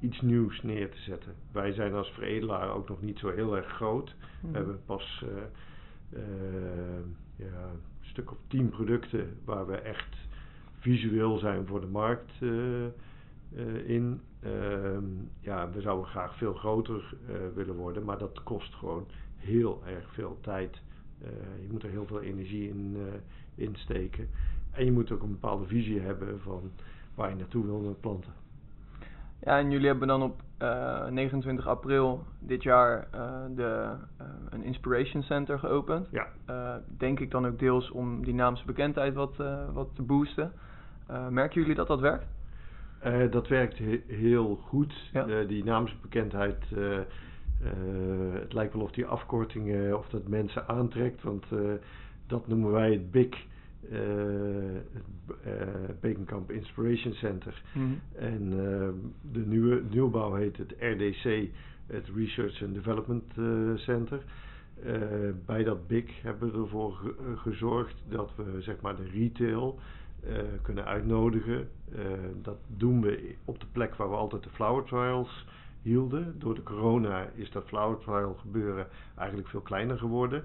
iets 0.00 0.20
nieuws 0.20 0.62
neer 0.62 0.90
te 0.90 1.00
zetten. 1.00 1.34
Wij 1.52 1.72
zijn 1.72 1.94
als 1.94 2.10
veredelaar 2.10 2.70
ook 2.70 2.88
nog 2.88 3.02
niet 3.02 3.18
zo 3.18 3.30
heel 3.30 3.56
erg 3.56 3.66
groot. 3.66 4.08
We 4.08 4.46
hmm. 4.46 4.54
hebben 4.54 4.80
pas 4.86 5.24
uh, 5.24 5.30
uh, 6.18 6.20
ja, 7.36 7.62
een 7.72 7.80
stuk 8.00 8.30
of 8.30 8.38
tien 8.46 8.68
producten 8.68 9.38
waar 9.44 9.66
we 9.66 9.76
echt 9.76 10.16
visueel 10.78 11.38
zijn 11.38 11.66
voor 11.66 11.80
de 11.80 11.86
markt 11.86 12.32
in. 13.86 14.20
Ehm, 14.42 15.04
ja, 15.40 15.70
we 15.70 15.80
zouden 15.80 16.06
graag 16.06 16.36
veel 16.36 16.54
groter 16.54 17.14
uh, 17.28 17.36
willen 17.54 17.74
worden, 17.74 18.04
maar 18.04 18.18
dat 18.18 18.42
kost 18.42 18.74
gewoon 18.74 19.06
heel 19.36 19.82
erg 19.86 20.12
veel 20.12 20.38
tijd. 20.40 20.82
Uh, 21.22 21.28
je 21.60 21.68
moet 21.70 21.82
er 21.82 21.90
heel 21.90 22.06
veel 22.06 22.20
energie 22.20 22.68
in, 22.68 22.96
in 23.54 23.76
steken. 23.76 24.28
En 24.70 24.84
je 24.84 24.92
moet 24.92 25.12
ook 25.12 25.22
een 25.22 25.30
bepaalde 25.30 25.66
visie 25.66 26.00
hebben 26.00 26.40
van 26.40 26.70
waar 27.14 27.28
je 27.28 27.36
naartoe 27.36 27.64
wil 27.64 27.80
met 27.80 28.00
planten. 28.00 28.32
Ja, 29.40 29.58
en 29.58 29.70
jullie 29.70 29.86
hebben 29.86 30.08
dan 30.08 30.22
op 30.22 30.42
29 31.10 31.66
april 31.66 32.24
dit 32.38 32.62
jaar 32.62 33.08
de, 33.54 33.94
een 34.50 34.62
Inspiration 34.62 35.22
Center 35.22 35.58
geopend. 35.58 36.08
Ja. 36.10 36.82
denk 36.96 37.20
ik 37.20 37.30
dan 37.30 37.46
ook 37.46 37.58
deels 37.58 37.90
om 37.90 38.24
die 38.24 38.34
naamsbekendheid 38.34 39.14
wat, 39.14 39.36
wat 39.72 39.88
te 39.94 40.02
boosten. 40.02 40.52
merken 41.30 41.60
jullie 41.60 41.76
dat 41.76 41.86
dat 41.86 42.00
werkt? 42.00 42.26
Uh, 43.06 43.30
dat 43.30 43.48
werkt 43.48 43.78
he 43.78 44.00
heel 44.06 44.56
goed. 44.56 45.08
Ja. 45.12 45.26
Uh, 45.26 45.48
die 45.48 45.64
naamsbekendheid, 45.64 46.64
uh, 46.76 46.98
het 48.32 48.52
lijkt 48.52 48.72
wel 48.72 48.82
of 48.82 48.90
die 48.90 49.06
afkortingen, 49.06 49.98
of 49.98 50.08
dat 50.08 50.28
mensen 50.28 50.68
aantrekt. 50.68 51.22
Want 51.22 51.46
dat 52.26 52.48
noemen 52.48 52.70
wij 52.70 52.92
het 52.92 53.10
BIC, 53.10 53.46
het 55.42 56.00
Bekenkamp 56.00 56.50
Inspiration 56.50 57.12
Center. 57.12 57.62
Mhm. 57.72 57.84
En 58.14 58.50
de 59.32 59.46
nieuwe 59.46 59.82
nieuwbouw 59.90 60.34
heet 60.34 60.56
het 60.56 60.74
RDC, 60.78 61.48
het 61.86 62.08
Research 62.16 62.62
and 62.62 62.74
Development 62.74 63.24
Center. 63.74 64.22
bij 65.46 65.64
dat 65.64 65.86
BIC 65.86 66.10
hebben 66.22 66.52
we 66.52 66.58
ervoor 66.58 67.14
gezorgd 67.36 68.02
dat 68.08 68.32
we 68.36 68.62
zeg 68.62 68.80
maar 68.80 68.96
de 68.96 69.08
retail 69.12 69.78
kunnen 70.62 70.84
uitnodigen. 70.84 71.68
dat 72.42 72.58
doen 72.66 73.00
we 73.00 73.34
op 73.44 73.60
de 73.60 73.66
plek 73.72 73.94
waar 73.94 74.10
we 74.10 74.16
altijd 74.16 74.42
de 74.42 74.50
flower 74.50 74.84
trials 74.84 75.46
hielden. 75.82 76.38
Door 76.38 76.54
de 76.54 76.62
corona 76.62 77.28
is 77.34 77.50
dat 77.50 77.66
flower 77.66 77.98
trial 77.98 78.34
gebeuren 78.34 78.86
eigenlijk 79.16 79.48
veel 79.48 79.60
kleiner 79.60 79.98
geworden. 79.98 80.44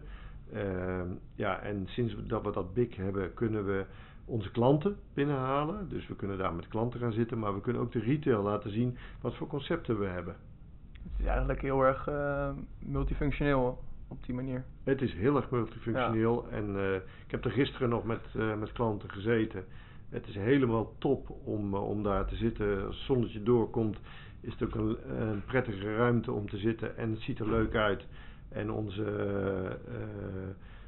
Ehm, 0.54 1.08
ja, 1.36 1.60
en 1.60 1.84
sinds 1.88 2.16
dat 2.28 2.44
we 2.44 2.52
dat 2.52 2.74
big 2.74 2.96
hebben, 2.96 3.34
kunnen 3.34 3.66
we 3.66 3.86
onze 4.26 4.52
klanten 4.52 4.98
binnenhalen. 5.14 5.90
Dus 5.90 6.08
we 6.08 6.16
kunnen 6.16 6.38
daar 6.38 6.54
met 6.54 6.68
klanten 6.68 7.00
gaan 7.00 7.12
zitten, 7.12 7.40
maar 7.40 7.54
we 7.54 7.62
kunnen 7.62 7.82
ook 7.82 7.92
de 7.92 8.00
retail 8.00 8.42
laten 8.44 8.72
zien 8.72 8.98
wat 9.22 9.36
voor 9.36 9.48
concepten 9.48 10.00
we 10.00 10.06
hebben. 10.06 10.36
Het 11.04 11.20
is 11.20 11.26
eigenlijk 11.26 11.62
heel 11.62 11.82
erg 11.82 12.10
uh, 12.10 12.50
multifunctioneel 12.80 13.84
op 14.14 14.26
die 14.26 14.36
manier. 14.36 14.64
Het 14.84 15.02
is 15.02 15.14
heel 15.14 15.36
erg 15.36 15.50
multifunctioneel 15.50 16.48
en 16.50 16.76
uh, 16.76 16.96
ik 16.96 17.32
heb 17.32 17.46
er 17.46 17.52
gisteren 17.52 17.90
nog 17.90 18.04
met, 18.04 18.22
uh, 18.36 18.56
met 18.56 18.72
klanten 18.72 19.10
gezeten. 19.10 19.66
Het 20.10 20.28
is 20.28 20.36
helemaal 20.36 20.96
top 20.98 21.30
om, 21.44 21.74
om 21.76 22.04
daar 22.04 22.26
te 22.26 22.36
zitten. 22.36 22.86
Als 22.86 22.96
het 22.96 23.06
zonnetje 23.06 23.44
doorkomt, 23.44 24.00
is 24.42 24.54
het 24.54 24.64
ook 24.64 24.76
een, 24.76 25.22
een, 25.22 25.44
prettige 25.46 25.96
ruimte 25.96 26.32
om 26.32 26.50
te 26.50 26.58
zitten 26.58 26.98
en 26.98 27.12
het 27.12 27.20
ziet 27.20 27.40
er 27.40 27.50
leuk 27.50 27.76
uit. 27.76 28.08
En 28.50 28.72
onze 28.72 29.78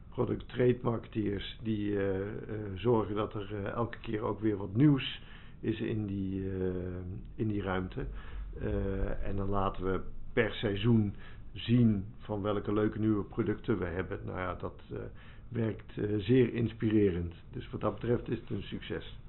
product 0.10 0.50
trade 0.50 0.80
marketeers 0.82 1.60
die 1.64 1.92
uh, 1.92 2.04
zorgen 2.76 3.16
dat 3.16 3.34
er 3.34 3.66
elke 3.66 3.98
keer 3.98 4.22
ook 4.22 4.40
weer 4.40 4.58
wat 4.58 4.76
nieuws 4.76 5.22
is 5.60 5.80
in 5.80 6.06
die, 6.06 6.52
in 7.36 7.48
die 7.48 7.62
ruimte. 7.62 8.06
en 9.24 9.36
dan 9.36 9.50
laten 9.50 9.84
we 9.84 10.02
per 10.34 10.54
seizoen 10.54 11.16
zien 11.56 12.06
van 12.20 12.42
welke 12.42 12.74
leuke 12.74 13.00
nieuwe 13.00 13.24
producten 13.24 13.78
we 13.78 13.86
hebben. 13.86 14.20
Nou 14.26 14.40
ja, 14.40 14.54
dat 14.54 14.82
werkt 15.50 15.94
zeer 16.18 16.54
inspirerend. 16.54 17.34
Dus 17.52 17.70
wat 17.70 17.82
dat 17.82 17.94
betreft 17.94 18.30
is 18.30 18.40
het 18.40 18.50
een 18.50 18.64
succes. 18.64 19.20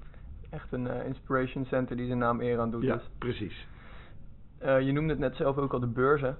Echt 0.49 0.71
een 0.71 0.87
inspiration 1.05 1.65
center 1.65 1.97
die 1.97 2.05
zijn 2.05 2.17
naam 2.17 2.41
eer 2.41 2.59
aan 2.59 2.71
doet. 2.71 2.83
Ja, 2.83 2.95
dus. 2.95 3.09
precies. 3.17 3.67
Je 4.59 4.91
noemde 4.91 5.09
het 5.09 5.19
net 5.19 5.35
zelf 5.35 5.57
ook 5.57 5.73
al 5.73 5.79
de 5.79 5.87
beurzen. 5.87 6.37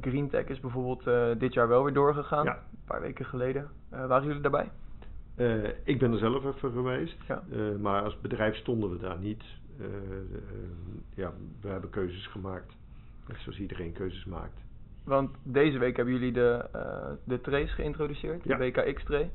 GreenTech 0.00 0.46
is 0.46 0.60
bijvoorbeeld 0.60 1.38
dit 1.40 1.54
jaar 1.54 1.68
wel 1.68 1.84
weer 1.84 1.92
doorgegaan. 1.92 2.44
Ja. 2.44 2.54
Een 2.54 2.84
paar 2.84 3.00
weken 3.00 3.24
geleden. 3.24 3.68
waren 3.88 4.26
jullie 4.26 4.42
daarbij? 4.42 4.70
ik 5.84 5.98
ben 5.98 6.12
er 6.12 6.18
zelf 6.18 6.44
even 6.44 6.72
geweest. 6.72 7.16
Ja. 7.28 7.42
maar 7.80 8.02
als 8.02 8.20
bedrijf 8.20 8.56
stonden 8.56 8.90
we 8.90 8.98
daar 8.98 9.18
niet. 9.18 9.44
ja, 11.14 11.32
we 11.60 11.68
hebben 11.68 11.90
keuzes 11.90 12.26
gemaakt. 12.26 12.76
Net 13.28 13.38
zoals 13.38 13.58
iedereen 13.58 13.92
keuzes 13.92 14.24
maakt. 14.24 14.60
Want 15.10 15.30
deze 15.42 15.78
week 15.78 15.96
hebben 15.96 16.14
jullie 16.14 16.32
de, 16.32 16.64
de 17.24 17.40
trace 17.40 17.72
geïntroduceerd. 17.74 18.44
Ja. 18.44 18.56
De 18.56 18.64
WKX-tray. 18.64 19.30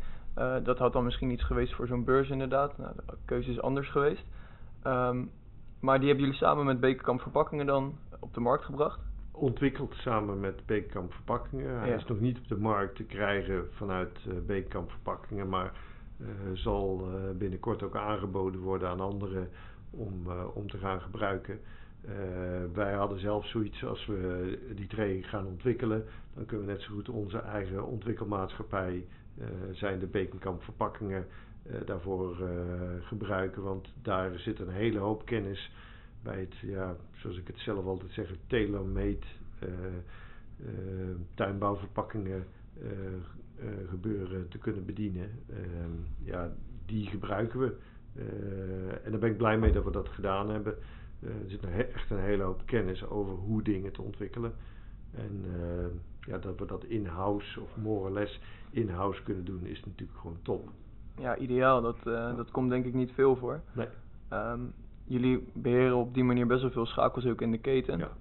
dat 0.64 0.78
had 0.78 0.94
dan 0.94 1.04
misschien 1.04 1.32
iets 1.32 1.44
geweest 1.44 1.74
voor 1.74 1.88
zo'n 1.88 2.04
beurs 2.04 2.30
inderdaad. 2.30 2.78
Nou, 2.78 2.92
de 2.96 3.14
keuze 3.26 3.52
is 3.52 3.62
anders 3.62 3.90
geweest. 3.90 4.26
Um, 4.88 5.32
maar 5.80 6.00
die 6.00 6.08
hebben 6.08 6.26
jullie 6.26 6.40
samen 6.40 6.66
met 6.66 6.80
Bekerkamp 6.80 7.22
Verpakkingen 7.22 7.66
dan 7.66 7.98
op 8.20 8.34
de 8.34 8.40
markt 8.40 8.64
gebracht? 8.64 9.00
Ontwikkeld 9.32 9.94
samen 9.94 10.40
met 10.40 10.66
Bekerkamp 10.66 11.14
Verpakkingen. 11.14 11.80
Hij 11.80 11.90
Ja. 11.90 11.96
is 11.96 12.06
nog 12.06 12.20
niet 12.20 12.38
op 12.38 12.48
de 12.48 12.58
markt 12.58 12.96
te 12.96 13.04
krijgen 13.04 13.68
vanuit 13.72 14.20
uh, 14.48 14.64
Verpakkingen, 14.88 15.50
maar 15.50 15.72
uh, 16.18 16.28
zal 16.54 17.08
uh, 17.08 17.38
binnenkort 17.38 17.84
ook 17.84 17.96
aangeboden 17.96 18.62
worden 18.62 18.90
aan 18.90 19.00
anderen 19.00 19.50
om, 19.90 20.28
om 20.54 20.70
te 20.70 20.78
gaan 20.78 21.02
gebruiken. 21.02 21.60
Wij 22.74 22.94
hadden 22.94 23.20
zelf 23.20 23.46
zoiets 23.46 23.86
als 23.86 24.06
we 24.06 24.58
die 24.76 24.88
tray 24.88 25.22
gaan 25.22 25.46
ontwikkelen, 25.46 26.06
dan 26.34 26.46
kunnen 26.46 26.66
we 26.66 26.72
net 26.72 26.82
zo 26.82 26.94
goed 26.94 27.10
onze 27.10 27.40
eigen 27.40 27.86
ontwikkelmaatschappij, 27.86 29.06
zijn 29.72 30.00
de 30.00 30.08
Bekenkamp 30.08 30.64
Verpakkingen, 30.64 31.26
daarvoor 31.86 32.38
gebruiken. 33.02 33.64
Want 33.64 33.94
daar 34.02 34.40
zit 34.40 34.60
een 34.60 34.70
hele 34.70 35.00
hoop 35.00 35.26
kennis 35.26 35.72
bij 36.24 36.40
het, 36.40 36.56
ja, 36.62 36.96
zoals 37.16 37.38
ik 37.38 37.48
het 37.48 37.60
zelf 37.60 37.86
altijd 37.86 38.12
zeg, 38.12 38.30
tailor-made 38.48 39.26
tuinbouwverpakkingen 41.34 42.46
gebeuren 43.90 44.48
te 44.48 44.58
kunnen 44.58 44.86
bedienen. 44.86 45.30
Ehm, 45.50 45.92
ja, 46.24 46.52
die 46.86 47.08
gebruiken 47.08 47.60
we. 47.60 47.76
en 49.04 49.12
daar 49.12 49.20
ben 49.20 49.32
ik 49.32 49.38
blij 49.38 49.58
mee 49.58 49.72
dat 49.72 49.84
we 49.84 49.92
dat 49.92 50.10
gedaan 50.10 50.50
hebben. 50.50 50.76
Er 51.22 51.50
zit 51.50 51.64
een 51.64 51.72
echt 51.72 52.12
een 52.12 52.20
hele 52.20 52.44
hoop 52.44 52.62
kennis 52.66 53.08
over 53.08 53.34
hoe 53.34 53.62
dingen 53.62 53.92
te 53.92 54.02
ontwikkelen. 54.02 54.54
En 55.12 55.46
ja, 56.20 56.38
dat 56.38 56.60
we 56.60 56.66
dat 56.66 56.84
in-house 56.84 57.62
of 57.62 57.78
more 57.78 58.00
or 58.00 58.12
less 58.12 58.40
in-house 58.72 59.24
kunnen 59.24 59.46
doen 59.46 59.66
is 59.66 59.84
natuurlijk 59.86 60.20
gewoon 60.20 60.38
top. 60.42 60.70
Ja, 61.18 61.38
ideaal. 61.38 61.82
Dat, 61.82 62.04
dat 62.36 62.52
komt 62.52 62.70
denk 62.70 62.86
ik 62.86 62.94
niet 62.94 63.12
veel 63.12 63.36
voor. 63.36 63.62
Nee. 63.74 63.88
Um, 64.34 64.74
jullie 65.08 65.48
beheren 65.54 65.96
op 65.96 66.14
die 66.14 66.24
manier 66.24 66.48
best 66.48 66.62
wel 66.62 66.72
veel 66.72 66.86
schakels 66.86 67.26
ook 67.26 67.42
in 67.42 67.52
de 67.52 67.58
keten. 67.58 67.98
Ja. 67.98 68.12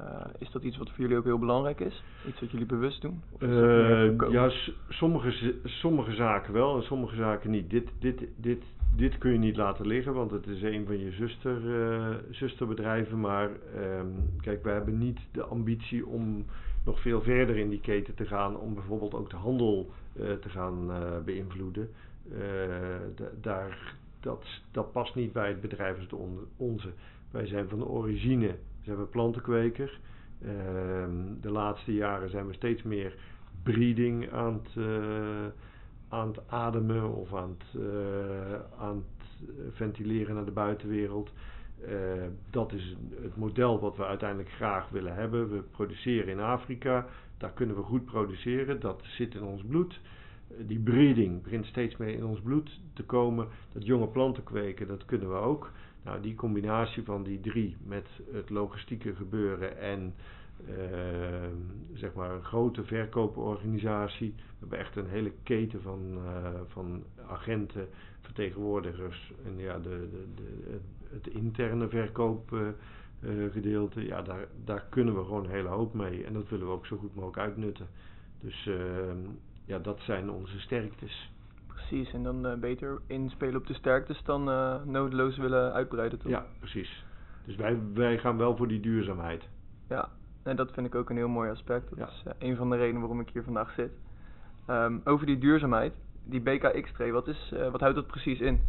Uh, 0.00 0.26
is 0.38 0.50
dat 0.50 0.62
iets 0.62 0.76
wat 0.76 0.90
voor 0.90 1.00
jullie 1.00 1.16
ook 1.16 1.24
heel 1.24 1.38
belangrijk 1.38 1.80
is? 1.80 2.04
Iets 2.28 2.40
wat 2.40 2.50
jullie 2.50 2.66
bewust 2.66 3.02
doen? 3.02 3.22
Uh, 3.38 4.30
ja, 4.30 4.50
sommige, 4.88 5.54
sommige 5.64 6.14
zaken 6.14 6.52
wel 6.52 6.76
en 6.76 6.82
sommige 6.82 7.16
zaken 7.16 7.50
niet. 7.50 7.70
Dit, 7.70 7.90
dit, 7.98 8.28
dit, 8.36 8.62
dit 8.96 9.18
kun 9.18 9.32
je 9.32 9.38
niet 9.38 9.56
laten 9.56 9.86
liggen, 9.86 10.14
want 10.14 10.30
het 10.30 10.46
is 10.46 10.62
een 10.62 10.86
van 10.86 10.98
je 10.98 11.10
zuster, 11.12 11.64
uh, 11.64 12.16
zusterbedrijven. 12.30 13.20
Maar 13.20 13.50
um, 13.76 14.14
kijk, 14.40 14.62
wij 14.62 14.74
hebben 14.74 14.98
niet 14.98 15.20
de 15.32 15.44
ambitie 15.44 16.06
om 16.06 16.44
nog 16.84 17.00
veel 17.00 17.22
verder 17.22 17.56
in 17.56 17.68
die 17.68 17.80
keten 17.80 18.14
te 18.14 18.26
gaan. 18.26 18.58
Om 18.58 18.74
bijvoorbeeld 18.74 19.14
ook 19.14 19.30
de 19.30 19.36
handel 19.36 19.90
te 20.14 20.48
gaan 20.48 20.90
beïnvloeden. 21.24 21.90
daar, 23.40 23.94
dat, 24.70 24.92
past 24.92 25.14
niet 25.14 25.32
bij 25.32 25.48
het 25.48 25.60
bedrijf 25.60 25.98
als 25.98 26.08
de 26.08 26.16
onze. 26.56 26.92
Wij 27.30 27.46
zijn 27.46 27.68
van 27.68 27.78
de 27.78 27.88
origine, 27.88 28.54
zijn 28.82 28.98
we 28.98 29.04
plantenkweker. 29.04 29.98
Uh, 30.42 30.50
de 31.40 31.50
laatste 31.50 31.94
jaren 31.94 32.30
zijn 32.30 32.46
we 32.46 32.52
steeds 32.52 32.82
meer 32.82 33.14
breeding 33.62 34.32
aan 34.32 34.60
het, 34.62 34.76
aan 36.08 36.28
het 36.28 36.48
ademen 36.48 37.14
of 37.14 37.34
aan 37.34 37.56
het, 37.58 37.82
uh, 37.82 37.90
aan 38.78 38.96
het 38.96 39.48
ventileren 39.74 40.34
naar 40.34 40.44
de 40.44 40.50
buitenwereld. 40.50 41.32
dat 42.50 42.72
is 42.72 42.96
het 43.22 43.36
model 43.36 43.80
wat 43.80 43.96
we 43.96 44.04
uiteindelijk 44.04 44.50
graag 44.50 44.88
willen 44.88 45.14
hebben. 45.14 45.50
We 45.50 45.62
produceren 45.62 46.28
in 46.28 46.40
Afrika, 46.40 47.06
daar 47.38 47.52
kunnen 47.52 47.76
we 47.76 47.82
goed 47.82 48.04
produceren, 48.04 48.80
dat 48.80 49.02
zit 49.04 49.34
in 49.34 49.42
ons 49.42 49.62
bloed 49.62 50.00
die 50.58 50.78
breeding 50.78 51.42
begint 51.42 51.66
steeds 51.66 51.96
meer 51.96 52.08
in 52.08 52.24
ons 52.24 52.40
bloed 52.40 52.80
te 52.92 53.02
komen. 53.02 53.48
Dat 53.72 53.86
jonge 53.86 54.08
planten 54.08 54.44
kweken, 54.44 54.86
dat 54.86 55.04
kunnen 55.04 55.28
we 55.28 55.36
ook. 55.36 55.70
Nou, 56.02 56.20
die 56.20 56.34
combinatie 56.34 57.02
van 57.02 57.22
die 57.22 57.40
drie 57.40 57.76
met 57.86 58.08
het 58.32 58.50
logistieke 58.50 59.14
gebeuren 59.14 59.78
en 59.78 60.14
zeg 61.92 62.14
maar 62.14 62.30
een 62.30 62.44
grote 62.44 62.84
verkooporganisatie. 62.84 64.34
We 64.36 64.42
hebben 64.58 64.78
echt 64.78 64.96
een 64.96 65.08
hele 65.08 65.32
keten 65.42 65.82
van, 65.82 66.00
uh, 66.14 66.20
van 66.66 67.04
agenten, 67.28 67.88
vertegenwoordigers 68.20 69.32
en 69.44 69.58
ja, 69.58 69.78
de, 69.78 70.08
de, 70.10 70.26
de, 70.34 70.78
het 71.10 71.26
interne 71.26 71.88
verkoopgedeelte. 71.88 74.00
Uh, 74.00 74.06
ja, 74.06 74.22
daar, 74.22 74.46
daar 74.64 74.84
kunnen 74.88 75.14
we 75.14 75.24
gewoon 75.24 75.44
een 75.44 75.50
hele 75.50 75.68
hoop 75.68 75.94
mee 75.94 76.24
en 76.24 76.32
dat 76.32 76.48
willen 76.48 76.66
we 76.66 76.72
ook 76.72 76.86
zo 76.86 76.96
goed 76.96 77.14
mogelijk 77.14 77.38
uitnutten. 77.38 77.86
Dus 78.40 78.66
ehm, 78.66 79.18
ja, 79.64 79.78
dat 79.78 80.00
zijn 80.00 80.30
onze 80.30 80.60
sterktes. 80.60 81.32
Precies, 81.66 82.12
en 82.12 82.22
dan 82.22 82.46
uh, 82.46 82.54
beter 82.54 83.00
inspelen 83.06 83.56
op 83.56 83.66
de 83.66 83.74
sterktes 83.74 84.22
dan 84.22 84.48
uh, 84.48 84.84
nodeloos 84.84 85.36
willen 85.36 85.72
uitbreiden, 85.72 86.18
toch? 86.18 86.30
Ja, 86.30 86.46
precies. 86.58 87.04
Dus 87.44 87.56
wij, 87.56 87.78
wij 87.94 88.18
gaan 88.18 88.36
wel 88.36 88.56
voor 88.56 88.68
die 88.68 88.80
duurzaamheid. 88.80 89.48
Ja, 89.88 90.08
en 90.44 90.56
dat 90.56 90.72
vind 90.72 90.86
ik 90.86 90.94
ook 90.94 91.10
een 91.10 91.16
heel 91.16 91.28
mooi 91.28 91.50
aspect. 91.50 91.88
Dat 91.90 91.98
Ja. 91.98 92.06
is 92.06 92.22
uh, 92.26 92.32
een 92.48 92.56
van 92.56 92.70
de 92.70 92.76
redenen 92.76 93.00
waarom 93.00 93.20
ik 93.20 93.28
hier 93.32 93.42
vandaag 93.42 93.72
zit. 93.74 93.90
Um, 94.70 95.00
over 95.04 95.26
die 95.26 95.38
duurzaamheid, 95.38 95.92
die 96.24 96.40
BKX-tray, 96.40 97.12
wat, 97.12 97.28
is, 97.28 97.50
uh, 97.54 97.70
wat 97.70 97.80
houdt 97.80 97.96
dat 97.96 98.06
precies 98.06 98.40
in? 98.40 98.60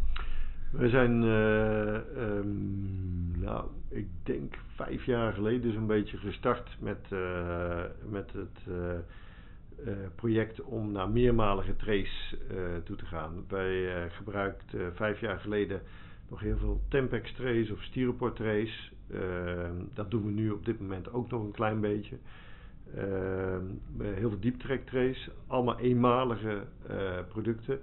We 0.70 0.88
zijn, 0.88 1.22
um, 1.22 3.40
nou, 3.40 3.64
ik 3.88 4.06
denk 4.22 4.54
vijf 4.74 5.04
jaar 5.04 5.32
geleden 5.32 5.72
zo'n 5.72 5.86
beetje 5.86 6.16
gestart 6.16 6.76
met, 6.80 7.06
met 8.08 8.32
het 8.32 8.60
uh, 8.68 9.92
project 10.14 10.62
om 10.62 10.92
naar 10.92 11.08
meermalige 11.10 11.74
uh, 11.80 11.96
toe 12.84 12.96
te 12.96 13.06
gaan. 13.06 13.44
Wij 13.48 14.10
gebruikten 14.10 14.94
vijf 14.94 15.20
jaar 15.20 15.38
geleden 15.38 15.80
nog 16.28 16.40
heel 16.40 16.56
veel 16.56 16.80
Tempex 16.88 17.32
trace 17.32 17.72
of 17.72 17.82
styropor 17.82 18.32
trace. 18.32 18.90
Dat 19.94 20.10
doen 20.10 20.24
we 20.24 20.30
nu 20.30 20.50
op 20.50 20.64
dit 20.64 20.80
moment 20.80 21.12
ook 21.12 21.30
nog 21.30 21.42
een 21.42 21.52
klein 21.52 21.80
beetje. 21.80 22.16
Ehm, 22.94 23.64
heel 23.98 24.28
veel 24.28 24.40
dieptrektrays, 24.40 25.30
allemaal 25.46 25.78
eenmalige 25.78 26.64
producten. 27.28 27.80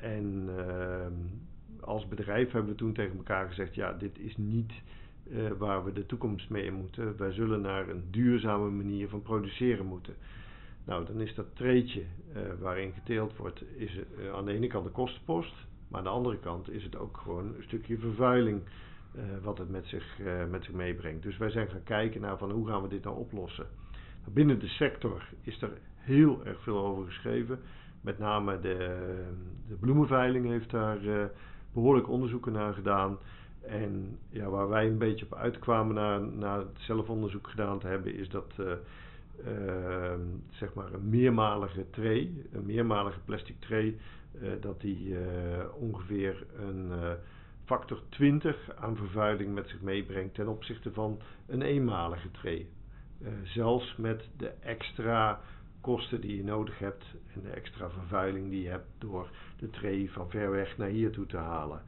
en 0.00 0.48
ehm, 0.58 1.12
als 1.80 2.08
bedrijf 2.08 2.52
hebben 2.52 2.70
we 2.70 2.76
toen 2.76 2.92
tegen 2.92 3.16
elkaar 3.16 3.48
gezegd: 3.48 3.74
ja, 3.74 3.92
dit 3.92 4.18
is 4.18 4.36
niet 4.36 4.72
waar 5.58 5.84
we 5.84 5.92
de 5.92 6.06
toekomst 6.06 6.50
mee 6.50 6.64
in 6.64 6.74
moeten. 6.74 7.16
Wij 7.16 7.32
zullen 7.32 7.60
naar 7.60 7.88
een 7.88 8.04
duurzame 8.10 8.70
manier 8.70 9.08
van 9.08 9.22
produceren 9.22 9.86
moeten. 9.86 10.14
Nou, 10.84 11.04
dan 11.04 11.20
is 11.20 11.34
dat 11.34 11.56
treetje 11.56 12.02
waarin 12.60 12.92
geteeld 12.92 13.36
wordt, 13.36 13.64
is 13.76 13.98
aan 14.34 14.44
de 14.44 14.52
ene 14.52 14.66
kant 14.66 14.84
de 14.84 14.90
kostenpost, 14.90 15.54
maar 15.88 15.98
aan 15.98 16.04
de 16.04 16.10
andere 16.10 16.38
kant 16.38 16.70
is 16.70 16.84
het 16.84 16.96
ook 16.96 17.16
gewoon 17.16 17.44
een 17.44 17.62
stukje 17.62 17.98
vervuiling 17.98 18.62
wat 19.42 19.58
het 19.58 19.70
met 19.70 19.86
zich, 19.86 20.18
met 20.50 20.64
zich 20.64 20.74
meebrengt. 20.74 21.22
Dus 21.22 21.36
wij 21.36 21.50
zijn 21.50 21.68
gaan 21.68 21.82
kijken 21.82 22.20
naar 22.20 22.38
van 22.38 22.50
hoe 22.50 22.66
gaan 22.66 22.82
we 22.82 22.88
dit 22.88 23.04
nou 23.04 23.16
oplossen. 23.16 23.66
Binnen 24.32 24.58
de 24.58 24.68
sector 24.68 25.28
is 25.42 25.62
er 25.62 25.70
heel 25.96 26.44
erg 26.44 26.62
veel 26.62 26.78
over 26.78 27.04
geschreven. 27.04 27.58
Met 28.00 28.18
name 28.18 28.60
de, 28.60 29.06
de 29.68 29.74
bloemenveiling 29.74 30.46
heeft 30.46 30.70
daar 30.70 31.30
behoorlijk 31.72 32.08
onderzoeken 32.08 32.52
naar 32.52 32.74
gedaan. 32.74 33.18
En 33.60 34.18
ja, 34.28 34.48
waar 34.48 34.68
wij 34.68 34.86
een 34.86 34.98
beetje 34.98 35.24
op 35.24 35.34
uitkwamen 35.34 35.94
na, 35.94 36.18
na 36.18 36.58
het 36.58 36.78
zelfonderzoek 36.78 37.48
gedaan 37.48 37.78
te 37.78 37.86
hebben, 37.86 38.14
is 38.14 38.28
dat 38.28 38.54
Ehm, 39.42 40.20
zeg 40.50 40.74
maar 40.74 40.92
een 40.92 41.08
meermalige 41.08 41.90
tray, 41.90 42.30
een 42.52 42.66
meermalige 42.66 43.20
plastic 43.24 43.60
tray, 43.60 43.96
dat 44.60 44.80
die 44.80 45.18
eh, 45.18 45.64
ongeveer 45.74 46.46
een 46.58 46.92
factor 47.64 48.02
20 48.08 48.74
aan 48.76 48.96
vervuiling 48.96 49.54
met 49.54 49.68
zich 49.68 49.80
meebrengt 49.80 50.34
ten 50.34 50.48
opzichte 50.48 50.92
van 50.92 51.20
een 51.46 51.62
eenmalige 51.62 52.30
tray. 52.30 52.66
zelfs 53.42 53.96
met 53.96 54.28
de 54.36 54.48
extra 54.48 55.40
kosten 55.80 56.20
die 56.20 56.36
je 56.36 56.44
nodig 56.44 56.78
hebt 56.78 57.04
en 57.34 57.40
de 57.42 57.50
extra 57.50 57.90
vervuiling 57.90 58.50
die 58.50 58.62
je 58.62 58.68
hebt 58.68 58.88
door 58.98 59.30
de 59.56 59.70
tray 59.70 60.08
van 60.08 60.30
ver 60.30 60.50
weg 60.50 60.76
naar 60.76 60.88
hier 60.88 61.10
toe 61.10 61.26
te 61.26 61.36
halen. 61.36 61.82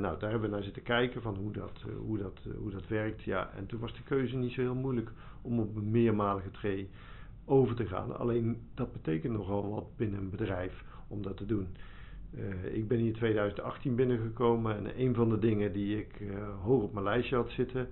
nou, 0.00 0.18
daar 0.18 0.30
hebben 0.30 0.40
we 0.40 0.54
naar 0.54 0.62
zitten 0.62 0.82
kijken 0.82 1.22
van 1.22 1.34
hoe 1.36 1.52
dat, 1.52 1.84
hoe, 2.06 2.18
dat, 2.18 2.40
hoe 2.58 2.70
dat 2.70 2.88
werkt. 2.88 3.22
Ja, 3.22 3.50
en 3.56 3.66
toen 3.66 3.80
was 3.80 3.94
de 3.94 4.02
keuze 4.02 4.36
niet 4.36 4.52
zo 4.52 4.60
heel 4.60 4.74
moeilijk 4.74 5.10
om 5.42 5.60
op 5.60 5.76
een 5.76 5.90
meermalige 5.90 6.50
tray 6.50 6.88
over 7.44 7.76
te 7.76 7.86
gaan. 7.86 8.18
Alleen 8.18 8.60
dat 8.74 8.92
betekent 8.92 9.32
nogal 9.32 9.70
wat 9.70 9.96
binnen 9.96 10.20
een 10.20 10.30
bedrijf 10.30 10.84
om 11.08 11.22
dat 11.22 11.36
te 11.36 11.46
doen. 11.46 11.68
Uh, 12.34 12.74
ik 12.74 12.88
ben 12.88 12.98
hier 12.98 13.12
2018 13.12 13.94
binnengekomen 13.94 14.76
en 14.76 15.00
een 15.00 15.14
van 15.14 15.28
de 15.28 15.38
dingen 15.38 15.72
die 15.72 15.98
ik 15.98 16.20
uh, 16.20 16.30
hoog 16.62 16.82
op 16.82 16.92
mijn 16.92 17.04
lijstje 17.04 17.36
had 17.36 17.50
zitten 17.50 17.88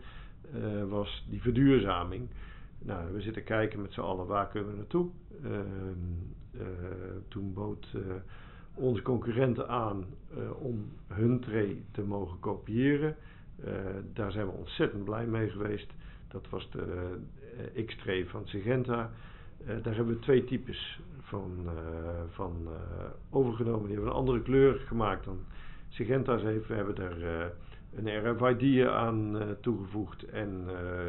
uh, 0.54 0.84
was 0.84 1.26
die 1.30 1.40
verduurzaming. 1.40 2.28
Nou, 2.78 3.12
we 3.12 3.20
zitten 3.20 3.44
kijken 3.44 3.82
met 3.82 3.92
z'n 3.92 4.00
allen 4.00 4.26
waar 4.26 4.48
kunnen 4.48 4.70
we 4.70 4.76
naartoe. 4.76 5.08
Ehm, 5.44 6.62
toen 7.28 7.52
bood 7.52 7.96
onze 8.74 9.02
concurrenten 9.02 9.68
aan 9.68 10.04
om 10.58 10.92
hun 11.06 11.40
tray 11.40 11.82
te 11.90 12.02
mogen 12.02 12.40
kopiëren. 12.40 13.16
daar 14.12 14.32
zijn 14.32 14.46
we 14.46 14.52
ontzettend 14.52 15.04
blij 15.04 15.26
mee 15.26 15.50
geweest. 15.50 15.92
Dat 16.28 16.48
was 16.48 16.70
de 16.70 17.18
X-tray 17.86 18.26
van 18.26 18.46
Sigenta. 18.46 19.10
Daar 19.82 19.94
hebben 19.94 20.14
we 20.14 20.18
twee 20.18 20.44
types 20.44 21.00
van, 21.28 21.52
uh, 21.64 21.72
van 22.30 22.68
overgenomen. 23.30 23.86
Die 23.86 23.94
hebben 23.94 24.10
een 24.10 24.18
andere 24.18 24.42
kleur 24.42 24.74
gemaakt 24.74 25.24
dan 25.24 25.38
Sigenta's 25.88 26.42
heeft. 26.42 26.66
We 26.66 26.74
hebben 26.74 26.96
er 26.96 27.52
een 27.94 28.30
RFID 28.30 28.86
aan 28.86 29.38
toegevoegd. 29.60 30.22
En 30.22 30.64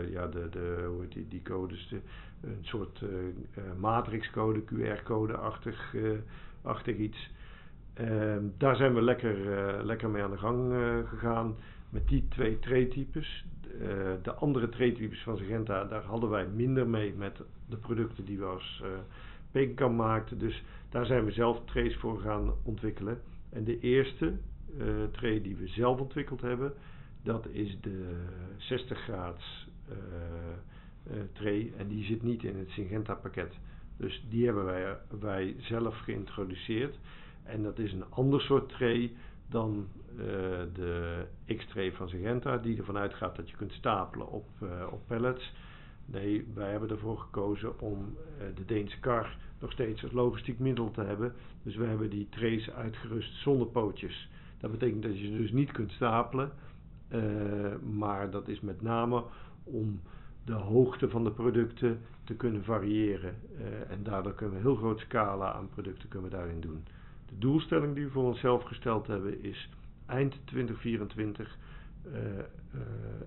ja, 0.10 0.28
de, 0.28 0.50
de, 0.50 0.86
hoe 0.88 1.02
heet 1.02 1.12
die, 1.12 1.28
die 1.28 1.42
codes, 1.42 1.88
de, 1.88 2.00
een 2.42 2.58
soort 2.62 3.04
matrixcode, 3.78 4.64
QR-code-achtig 4.64 5.96
achtig 6.62 6.98
iets. 6.98 7.32
Ehm, 7.94 8.44
daar 8.58 8.76
zijn 8.76 8.94
we 8.94 9.02
lekker, 9.02 9.36
lekker 9.86 10.10
mee 10.10 10.24
aan 10.24 10.32
de 10.32 10.38
gang 10.38 10.74
gegaan 11.10 11.56
met 11.90 12.08
die 12.08 12.28
twee 12.28 12.60
tray-types. 12.60 13.46
Uh, 13.82 13.88
de 14.22 14.34
andere 14.34 14.70
trade 14.70 15.10
van 15.12 15.38
Sigenta, 15.38 15.84
daar 15.84 16.04
hadden 16.04 16.30
wij 16.30 16.48
minder 16.48 16.88
mee 16.88 17.14
met 17.14 17.42
de 17.66 17.78
producten 17.78 18.26
die 18.26 18.38
we 18.38 18.46
als 18.46 18.84
Pekenkamp 19.52 19.98
maakten. 19.98 20.38
Dus 20.38 20.64
daar 20.90 21.06
zijn 21.06 21.26
we 21.26 21.32
zelf 21.32 21.62
trays 21.66 21.96
voor 21.96 22.20
gaan 22.20 22.54
ontwikkelen. 22.64 23.22
En 23.50 23.64
de 23.64 23.80
eerste 23.80 24.34
uh, 24.78 25.04
tray 25.12 25.42
die 25.42 25.56
we 25.56 25.68
zelf 25.68 26.00
ontwikkeld 26.00 26.42
hebben, 26.42 26.74
dat 27.24 27.48
is 27.48 27.78
de 27.82 28.26
60 28.58 29.00
graads 29.00 29.68
tray. 31.34 31.74
En 31.78 31.88
die 31.88 32.04
zit 32.04 32.24
niet 32.24 32.44
in 32.44 32.58
het 32.58 32.70
Syngenta 32.70 33.14
pakket. 33.14 33.54
Dus 33.98 34.26
die 34.30 34.46
hebben 34.46 34.66
wij, 34.66 34.98
wij 35.20 35.56
zelf 35.60 35.98
geïntroduceerd. 35.98 37.00
En 37.44 37.64
dat 37.64 37.80
is 37.80 37.94
een 37.94 38.10
ander 38.10 38.42
soort 38.42 38.70
tray 38.70 39.12
dan 39.48 39.88
de 40.74 41.26
X-tray 41.58 41.92
van 41.92 42.10
Syngenta, 42.10 42.58
die 42.58 42.78
ervan 42.78 42.98
uitgaat 42.98 43.36
dat 43.36 43.50
je 43.50 43.56
kunt 43.56 43.72
stapelen 43.72 44.30
op, 44.30 44.48
op 44.92 45.02
pallets. 45.08 45.54
Nee, 46.12 46.48
wij 46.54 46.72
hebben 46.72 46.90
ervoor 46.90 47.18
gekozen 47.18 47.80
om 47.80 47.98
uh, 47.98 48.56
de 48.56 48.66
Deense 48.66 49.00
kar 49.00 49.38
nog 49.60 49.72
steeds 49.72 50.04
als 50.04 50.12
logistiek 50.12 50.60
middel 50.60 50.92
te 50.92 51.02
hebben. 51.02 51.34
Dus 51.64 51.76
we 51.76 51.86
hebben 51.86 52.10
die 52.10 52.28
trays 52.30 52.72
uitgerust 52.72 53.42
zonder 53.42 53.68
pootjes. 53.68 54.30
Dat 54.58 54.72
betekent 54.72 55.04
dat 55.04 55.20
je 55.20 55.26
ze 55.26 55.38
dus 55.38 55.52
niet 55.52 55.72
kunt 55.72 55.92
stapelen. 55.92 56.52
maar 57.98 58.30
dat 58.30 58.48
is 58.48 58.60
met 58.60 58.82
name 58.82 59.24
om 59.64 60.02
de 60.46 60.54
hoogte 60.54 61.10
van 61.10 61.24
de 61.24 61.32
producten 61.32 62.00
te 62.24 62.34
kunnen 62.34 62.64
variëren. 62.64 63.36
en 63.90 64.04
daardoor 64.04 64.34
kunnen 64.34 64.56
we 64.56 64.62
heel 64.62 64.76
groot 64.76 65.00
scala 65.00 65.54
aan 65.54 65.70
producten 65.70 66.10
kunnen 66.10 66.32
daarin 66.32 66.60
doen. 66.60 66.84
De 67.26 67.38
doelstelling 67.38 67.96
die 67.96 68.06
we 68.06 68.12
voor 68.12 68.24
onszelf 68.24 68.64
gesteld 68.64 69.08
hebben 69.08 69.44
is 69.44 69.70
eind 70.06 70.36
2024 70.46 71.58
uh, 72.06 72.14
uh, 72.14 72.82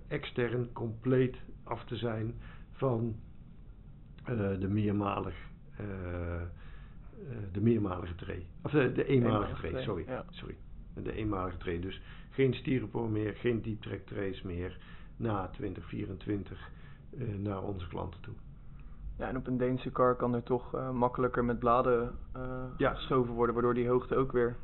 extern 0.08 0.72
compleet 0.72 1.36
af 1.64 1.84
te 1.84 1.96
zijn 1.96 2.34
van 2.82 3.16
uh, 4.30 4.60
de 4.60 4.68
meermalig 4.68 5.34
de 7.52 7.60
meermalige 7.60 8.14
tray. 8.14 8.46
Of 8.62 8.70
de, 8.70 8.92
de 8.92 9.04
eenmalige 9.04 9.54
tray, 9.54 9.82
sorry. 9.82 10.04
Ja. 10.06 10.24
sorry. 10.30 10.56
De 10.94 11.12
eenmalige 11.12 11.56
tray. 11.56 11.80
Dus 11.80 12.00
geen 12.30 12.54
styropoor 12.54 13.10
meer, 13.10 13.34
geen 13.34 13.62
deep 13.62 13.82
track 13.82 14.06
trays 14.06 14.42
meer 14.42 14.78
na 15.16 15.48
2024 15.48 16.70
naar 17.38 17.62
onze 17.62 17.88
klanten 17.88 18.20
toe. 18.20 18.34
Ja, 19.18 19.28
en 19.28 19.36
op 19.36 19.46
een 19.46 19.56
Deense 19.56 19.90
kar 19.90 20.16
kan 20.16 20.34
er 20.34 20.42
toch 20.42 20.74
uh, 20.74 20.90
makkelijker 20.90 21.44
met 21.44 21.58
bladen 21.58 22.18
uh, 22.36 22.64
ja. 22.76 22.94
geschoven 22.94 23.34
worden, 23.34 23.54
waardoor 23.54 23.74
die 23.74 23.88
hoogte 23.88 24.16
ook 24.16 24.32
weer 24.32 24.56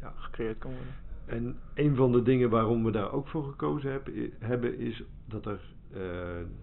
ja. 0.00 0.12
gecreëerd 0.16 0.58
kan 0.58 0.70
worden. 0.70 0.94
En 1.26 1.56
een 1.74 1.96
van 1.96 2.12
de 2.12 2.22
dingen 2.22 2.50
waarom 2.50 2.84
we 2.84 2.90
daar 2.90 3.12
ook 3.12 3.28
voor 3.28 3.44
gekozen 3.44 3.92
heb, 3.92 4.10
hebben 4.38 4.78
is 4.78 5.02
dat 5.24 5.46
er, 5.46 5.60
uh, 5.96 6.00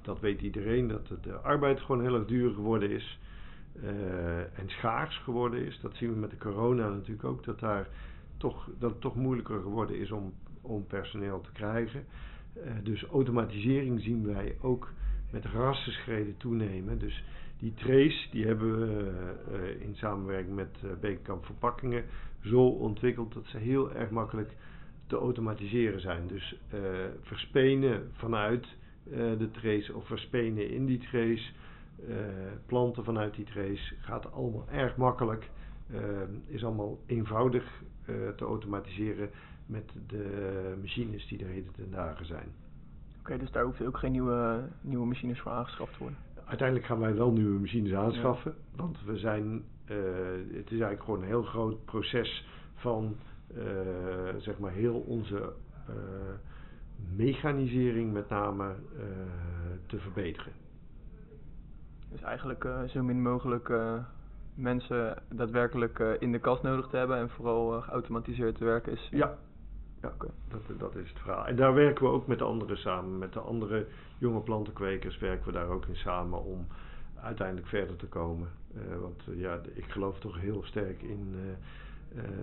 dat 0.02 0.20
weet 0.20 0.42
iedereen, 0.42 0.88
dat 0.88 1.08
de 1.22 1.34
arbeid 1.34 1.80
gewoon 1.80 2.02
heel 2.02 2.16
erg 2.16 2.26
duur 2.26 2.54
geworden 2.54 2.90
is 2.90 3.20
en 4.54 4.70
schaars 4.70 5.18
geworden 5.18 5.66
is. 5.66 5.80
Dat 5.80 5.96
zien 5.96 6.14
we 6.14 6.20
met 6.20 6.30
de 6.30 6.38
corona 6.38 6.90
natuurlijk 6.90 7.24
ook, 7.24 7.44
dat, 7.44 7.60
daar 7.60 7.88
toch, 8.38 8.70
dat 8.80 8.92
het 8.92 9.02
toch 9.02 9.16
moeilijker 9.16 9.62
geworden 9.62 10.00
is 10.00 10.12
om, 10.12 10.34
om 10.62 10.88
personeel 10.88 11.42
te 11.42 11.52
krijgen. 11.52 12.06
dus 12.84 13.04
automatisering 13.04 14.02
zien 14.02 14.26
wij 14.26 14.56
ook 14.62 14.92
met 15.32 15.46
rassenschreden 15.46 16.38
toenemen. 16.38 17.00
Dus 17.00 17.24
die 17.60 17.74
trace 17.74 18.30
die 18.32 18.46
hebben 18.46 18.80
we 18.80 19.78
in 19.80 19.96
samenwerking 19.96 20.56
met 20.56 20.78
Bekenkamp 21.00 21.46
Verpakkingen 21.46 22.04
zo 22.44 22.68
ontwikkeld 22.68 23.34
dat 23.34 23.46
ze 23.46 23.58
heel 23.58 23.94
erg 23.94 24.10
makkelijk 24.10 24.56
te 25.08 25.16
automatiseren 25.16 26.02
zijn. 26.02 26.28
Dus 26.28 26.60
uh, 26.74 26.80
verspenen 27.22 28.10
vanuit 28.14 28.68
de 29.38 29.50
trace 29.52 29.96
of 29.96 30.06
verspenen 30.08 30.70
in 30.70 30.86
die 30.86 30.98
trace, 30.98 31.52
planten 32.66 33.04
vanuit 33.04 33.36
die 33.36 33.46
trace 33.46 33.96
gaat 34.00 34.32
allemaal 34.32 34.66
erg 34.72 34.96
makkelijk. 34.98 35.50
is 36.48 36.64
allemaal 36.64 37.00
eenvoudig 37.06 37.84
te 38.36 38.46
automatiseren 38.46 39.30
met 39.66 39.94
de 40.08 40.76
machines 40.82 41.28
die 41.28 41.40
er 41.44 41.50
heden 41.50 41.74
ten 41.74 41.92
dagen 41.92 42.26
zijn. 42.26 42.48
Oké, 43.20 43.38
dus 43.38 43.52
daar 43.52 43.64
hoeft 43.64 43.86
ook 43.86 43.98
geen 43.98 44.12
nieuwe, 44.12 44.70
nieuwe 44.82 45.06
machines 45.06 45.40
voor 45.40 45.52
aangeschaft 45.52 45.94
te 45.94 46.00
worden? 46.00 46.18
Uiteindelijk 46.46 46.88
gaan 46.88 47.00
wij 47.00 47.16
wel 47.16 47.32
nieuwe 47.32 47.60
machines 47.60 47.94
aanschaffen. 47.94 48.56
Want 48.76 49.04
we 49.06 49.18
zijn, 49.18 49.64
het 50.54 50.66
is 50.66 50.80
eigenlijk 50.80 51.04
gewoon 51.04 51.22
een 51.22 51.28
heel 51.28 51.44
groot 51.44 51.86
proces 51.86 52.48
van 52.74 53.16
uh, 53.58 53.62
zeg 54.38 54.60
maar 54.60 54.72
heel 54.72 55.00
onze 55.00 55.54
uh, 55.90 55.96
mechanisering 57.16 58.14
met 58.14 58.30
name 58.30 58.76
te 59.86 60.00
verbeteren. 60.00 60.54
Dus 62.12 62.22
eigenlijk 62.22 62.68
zo 62.88 63.04
min 63.04 63.22
mogelijk 63.22 63.74
mensen 64.56 65.22
daadwerkelijk 65.30 66.00
in 66.20 66.32
de 66.32 66.40
kast 66.40 66.64
nodig 66.64 66.88
te 66.88 66.98
hebben 66.98 67.18
en 67.18 67.30
vooral 67.30 67.82
geautomatiseerd 67.82 68.58
te 68.58 68.66
werken 68.66 68.92
is. 68.92 69.08
Ja, 69.12 69.38
ja, 70.04 70.14
dat, 70.48 70.80
dat 70.80 70.96
is 70.96 71.10
het 71.10 71.20
verhaal. 71.20 71.46
En 71.46 71.56
daar 71.56 71.74
werken 71.74 72.06
we 72.06 72.12
ook 72.12 72.28
met 72.28 72.42
anderen 72.42 72.78
samen. 72.78 73.18
Met 73.18 73.34
de 73.34 73.40
andere 73.40 73.88
jonge 74.18 74.40
plantenkwekers 74.40 75.18
werken 75.18 75.46
we 75.46 75.52
daar 75.52 75.68
ook 75.68 75.86
in 75.86 75.96
samen 75.96 76.44
om 76.44 76.68
uiteindelijk 77.24 77.68
verder 77.68 77.96
te 77.96 78.08
komen. 78.08 78.48
want 79.02 79.24
ja, 79.36 79.60
ik 79.74 79.86
geloof 79.86 80.20
toch 80.20 80.40
heel 80.40 80.64
sterk 80.64 81.02
in 81.02 81.36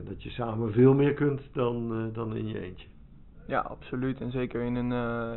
dat 0.05 0.23
je 0.23 0.31
samen 0.31 0.73
veel 0.73 0.95
meer 0.95 1.15
kunt 1.15 1.43
dan, 1.53 2.11
dan 2.13 2.37
in 2.37 2.47
je 2.47 2.61
eentje. 2.61 2.87
Ja, 3.47 3.61
absoluut. 3.61 4.21
En 4.21 4.31
zeker 4.31 4.63
in 4.63 4.75
een, 4.75 4.93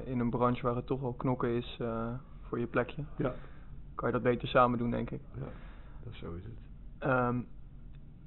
in 0.06 0.19
een 0.19 0.29
branche 0.29 0.62
waar 0.62 0.75
het 0.75 0.88
toch 0.88 1.01
wel 1.01 1.13
knokken 1.13 1.49
is 1.49 1.79
voor 2.41 2.60
je 2.60 2.67
plekje. 2.67 3.03
Ja. 3.17 3.34
Kan 3.95 4.08
je 4.08 4.13
dat 4.13 4.23
beter 4.23 4.47
samen 4.47 4.77
doen, 4.77 4.91
denk 4.91 5.12
ik. 5.12 5.21
Ja, 5.36 5.47
dat 6.03 6.13
zo 6.13 6.34
is 6.34 6.43
het. 6.43 6.53
Ehm, 6.99 7.39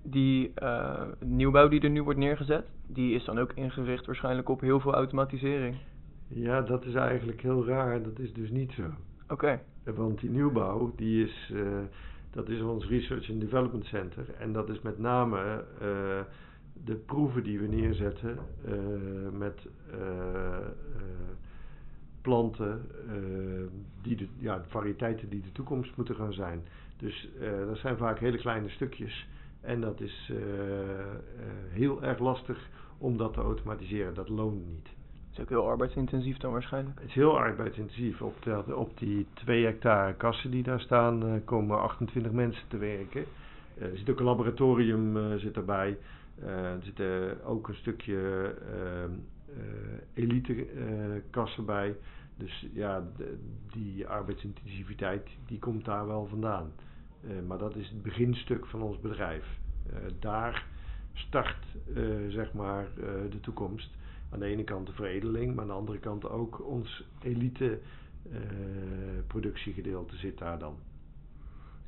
die 0.03 0.53
uh, 0.63 1.03
nieuwbouw 1.21 1.69
die 1.69 1.81
er 1.81 1.91
nu 1.91 2.03
wordt 2.03 2.19
neergezet, 2.19 2.67
die 2.87 3.15
is 3.15 3.25
dan 3.25 3.39
ook 3.39 3.53
ingericht 3.53 4.07
waarschijnlijk 4.07 4.49
op 4.49 4.61
heel 4.61 4.81
veel 4.81 4.95
automatisering. 4.95 5.77
Ja, 6.29 6.61
dat 6.61 6.85
is 6.85 6.95
eigenlijk 6.95 7.41
heel 7.41 7.67
raar. 7.67 8.03
Dat 8.03 8.19
is 8.19 8.33
dus 8.33 8.51
niet 8.51 8.73
zo. 8.73 8.83
Oké. 9.29 9.61
Want 9.95 10.21
die 10.21 10.31
nieuwbouw, 10.31 10.93
die 10.97 11.25
is, 11.25 11.51
uh, 11.53 11.79
dat 12.31 12.49
is 12.49 12.61
ons 12.61 12.87
Research 12.87 13.31
and 13.31 13.41
Development 13.41 13.85
Center. 13.85 14.35
En 14.39 14.53
dat 14.53 14.69
is 14.69 14.81
met 14.81 14.99
name 14.99 15.65
uh, 15.75 16.21
de 16.85 16.95
proeven 16.95 17.43
die 17.43 17.59
we 17.59 17.67
neerzetten 17.67 18.39
met 19.39 19.69
planten, 22.21 22.87
die 24.03 24.17
de, 24.17 24.29
ja, 24.39 24.65
variëteiten 24.69 25.29
die 25.29 25.41
de 25.41 25.53
toekomst 25.53 25.97
moeten 25.97 26.15
gaan 26.15 26.33
zijn. 26.33 26.63
Dus 26.97 27.29
dat 27.67 27.79
zijn 27.79 27.97
vaak 27.97 28.19
hele 28.19 28.39
kleine 28.39 28.69
stukjes. 28.69 29.29
En 29.61 29.81
dat 29.81 30.01
is 30.01 30.33
heel 31.71 32.03
erg 32.03 32.19
lastig 32.19 32.69
om 32.99 33.17
dat 33.17 33.33
te 33.33 33.41
automatiseren. 33.41 34.15
Dat 34.15 34.29
loont 34.29 34.67
niet. 34.67 34.96
Is 35.37 35.43
ook 35.43 35.49
heel 35.49 35.69
arbeidsintensief 35.69 36.37
dan 36.37 36.53
waarschijnlijk? 36.53 36.99
Het 36.99 37.09
is 37.09 37.15
heel 37.15 37.39
arbeidsintensief. 37.39 38.23
Op, 38.23 38.67
op 38.75 38.99
die 38.99 39.27
2 39.35 39.65
hectare 39.65 40.15
kassen 40.15 40.51
die 40.51 40.63
daar 40.63 40.81
staan 40.81 41.27
uh, 41.27 41.35
komen 41.45 41.81
28 41.81 42.33
mensen 42.33 42.69
te 42.69 42.77
werken. 42.77 43.25
er 43.79 43.97
zit 43.97 44.11
ook 44.11 44.19
een 44.19 44.25
laboratorium 44.25 45.39
zit 45.39 45.57
erbij. 45.57 45.99
er 46.41 46.83
zit 46.83 47.03
ook 47.45 47.69
een 47.69 47.75
stukje 47.75 48.55
elite 50.15 50.67
kassen 51.31 51.65
bij. 51.65 51.97
Dus 52.37 52.67
ja, 52.73 53.03
die 53.73 54.07
arbeidsintensiviteit 54.07 55.29
die 55.47 55.59
komt 55.59 55.85
daar 55.85 56.07
wel 56.07 56.27
vandaan. 56.27 56.73
Maar 57.47 57.59
dat 57.59 57.77
is 57.77 57.89
het 57.89 58.03
beginstuk 58.03 58.67
van 58.67 58.83
ons 58.83 59.01
bedrijf. 59.01 59.45
Daar 60.19 60.67
start 61.13 61.65
zeg 62.29 62.53
maar 62.53 62.87
de 63.31 63.41
toekomst. 63.41 63.91
Aan 64.31 64.39
de 64.39 64.47
ene 64.47 64.65
kant 64.65 64.87
de 64.87 64.93
veredeling, 64.93 65.55
maar 65.55 65.63
aan 65.63 65.71
de 65.71 65.75
andere 65.75 65.99
kant 65.99 66.29
ook 66.29 66.67
ons 66.67 67.09
elite 67.23 67.79
productiegedeelte 69.27 70.17
zit 70.17 70.39
daar 70.39 70.59
dan. 70.59 70.77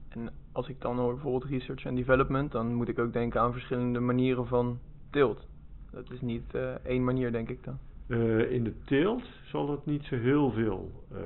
En 0.09 0.33
als 0.53 0.68
ik 0.68 0.81
dan 0.81 0.98
hoor 0.98 1.12
bijvoorbeeld 1.12 1.51
research 1.51 1.85
en 1.85 1.94
development, 1.94 2.53
dan 2.53 2.74
moet 2.74 2.88
ik 2.88 2.98
ook 2.98 3.12
denken 3.12 3.40
aan 3.40 3.53
verschillende 3.53 4.01
manieren 4.01 4.46
van 4.46 4.79
teelt. 5.11 5.46
Dat 5.90 6.11
is 6.11 6.20
niet 6.20 6.55
één 6.83 7.05
manier, 7.05 7.33
denk 7.33 7.48
ik 7.48 7.64
dan. 7.64 7.79
Uh, 8.09 8.51
in 8.51 8.64
de 8.64 8.73
teelt 8.85 9.25
zal 9.44 9.71
het 9.71 9.87
niet 9.87 10.05
zo 10.05 10.16
heel 10.16 10.51
veel 10.51 11.05
uh, 11.12 11.18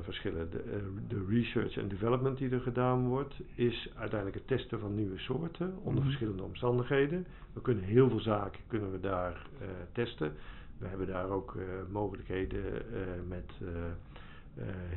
verschillen. 0.00 0.50
De, 0.50 0.64
uh, 0.64 0.72
de, 1.08 1.24
research 1.28 1.76
en 1.76 1.88
development 1.88 2.38
die 2.38 2.50
er 2.50 2.60
gedaan 2.60 3.06
wordt, 3.06 3.34
is 3.54 3.90
uiteindelijk 3.96 4.38
het 4.38 4.46
testen 4.46 4.80
van 4.80 4.94
nieuwe 4.94 5.18
soorten 5.18 5.76
onder 5.82 6.02
mm. 6.02 6.08
verschillende 6.08 6.42
omstandigheden. 6.42 7.26
We 7.52 7.60
kunnen 7.60 7.84
heel 7.84 8.08
veel 8.08 8.20
zaken 8.20 8.60
kunnen 8.66 8.92
we 8.92 9.00
daar 9.00 9.46
testen. 9.92 10.32
We 10.78 10.86
hebben 10.86 11.06
daar 11.06 11.28
ook 11.28 11.56
mogelijkheden 11.90 12.62
met 13.28 13.52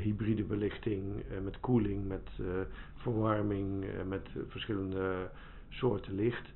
hybride 0.01 0.43
belichting, 0.43 1.23
met 1.43 1.59
koeling, 1.59 2.07
met 2.07 2.29
verwarming, 2.95 3.85
met 4.07 4.29
verschillende 4.47 5.29
soorten 5.69 6.15
licht. 6.15 6.53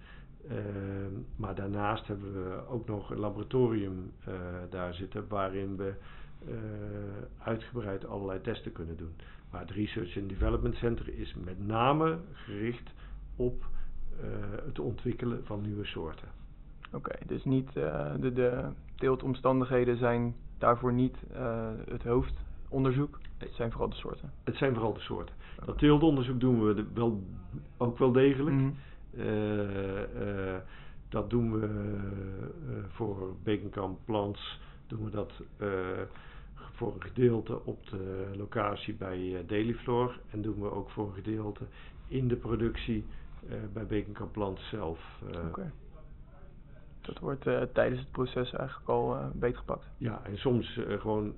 Ehm, 0.50 1.14
maar 1.36 1.56
daarnaast 1.56 2.08
hebben 2.08 2.34
we 2.34 2.68
ook 2.68 2.88
nog 2.88 3.12
een 3.12 3.20
laboratorium 3.20 4.12
uh, 4.28 4.36
daar 4.70 4.94
zitten 4.94 5.28
waarin 5.28 5.76
we 5.76 5.94
uh, 6.48 6.56
uitgebreid 7.38 8.06
allerlei 8.06 8.42
testen 8.42 8.72
kunnen 8.72 8.98
doen. 8.98 9.14
Maar 9.52 9.62
het 9.62 9.72
Research 9.72 10.18
and 10.18 10.30
Development 10.30 10.76
Center 10.76 11.20
is 11.20 11.36
met 11.44 11.68
name 11.68 12.18
gericht 12.34 12.94
op 13.36 13.64
uh, 13.64 14.26
het 14.66 14.80
ontwikkelen 14.80 15.46
van 15.46 15.62
nieuwe 15.62 15.86
soorten. 15.86 16.28
Oké, 16.94 17.16
dus 17.26 17.44
niet 17.44 17.74
de, 17.74 18.32
de 18.34 18.64
teeltomstandigheden 18.96 19.98
zijn 19.98 20.36
daarvoor 20.58 20.94
niet 20.94 21.18
het 21.90 22.04
hoofdonderzoek. 22.04 23.20
Het 23.38 23.54
zijn 23.54 23.72
vooral 23.72 23.90
de 23.90 23.96
soorten. 23.96 24.32
Het 24.44 24.56
zijn 24.56 24.74
vooral 24.74 24.94
de 24.94 25.00
soorten. 25.00 25.36
Dat 25.66 25.78
teeltonderzoek 25.78 26.40
doen 26.40 26.66
we 26.66 26.86
wel, 26.94 27.24
ook 27.78 27.98
wel 27.98 28.12
degelijk. 28.12 28.56
Mm 28.56 28.60
-hmm. 28.60 28.76
Uh, 29.12 30.56
dat 31.10 31.30
doen 31.30 31.60
we 31.60 31.68
uh, 31.68 32.84
voor 32.88 33.36
Bekenkamp 33.44 34.00
Plants, 34.06 34.60
doen 34.88 35.04
we 35.04 35.10
dat 35.10 35.34
voor 36.74 36.94
een 36.94 37.02
gedeelte 37.02 37.66
op 37.66 37.90
de 37.90 38.30
locatie 38.38 38.94
bij 38.94 39.44
Dailyfloor 39.48 40.20
en 40.30 40.42
doen 40.42 40.62
we 40.62 40.72
ook 40.72 40.90
voor 40.90 41.08
een 41.08 41.14
gedeelte 41.14 41.64
in 42.08 42.28
de 42.28 42.36
productie 42.36 43.06
bij 43.74 43.86
Bekenkamp 43.86 44.32
Plants 44.32 44.70
zelf. 44.70 45.22
Okay. 45.48 45.72
Dat 47.02 47.20
wordt 47.20 47.44
tijdens 47.74 48.00
het 48.00 48.12
proces 48.12 48.54
eigenlijk 48.54 48.90
al 48.90 49.18
beetgepakt. 49.34 49.86
Ja, 49.98 50.22
en 50.24 50.38
soms 50.38 50.80
gewoon 51.00 51.34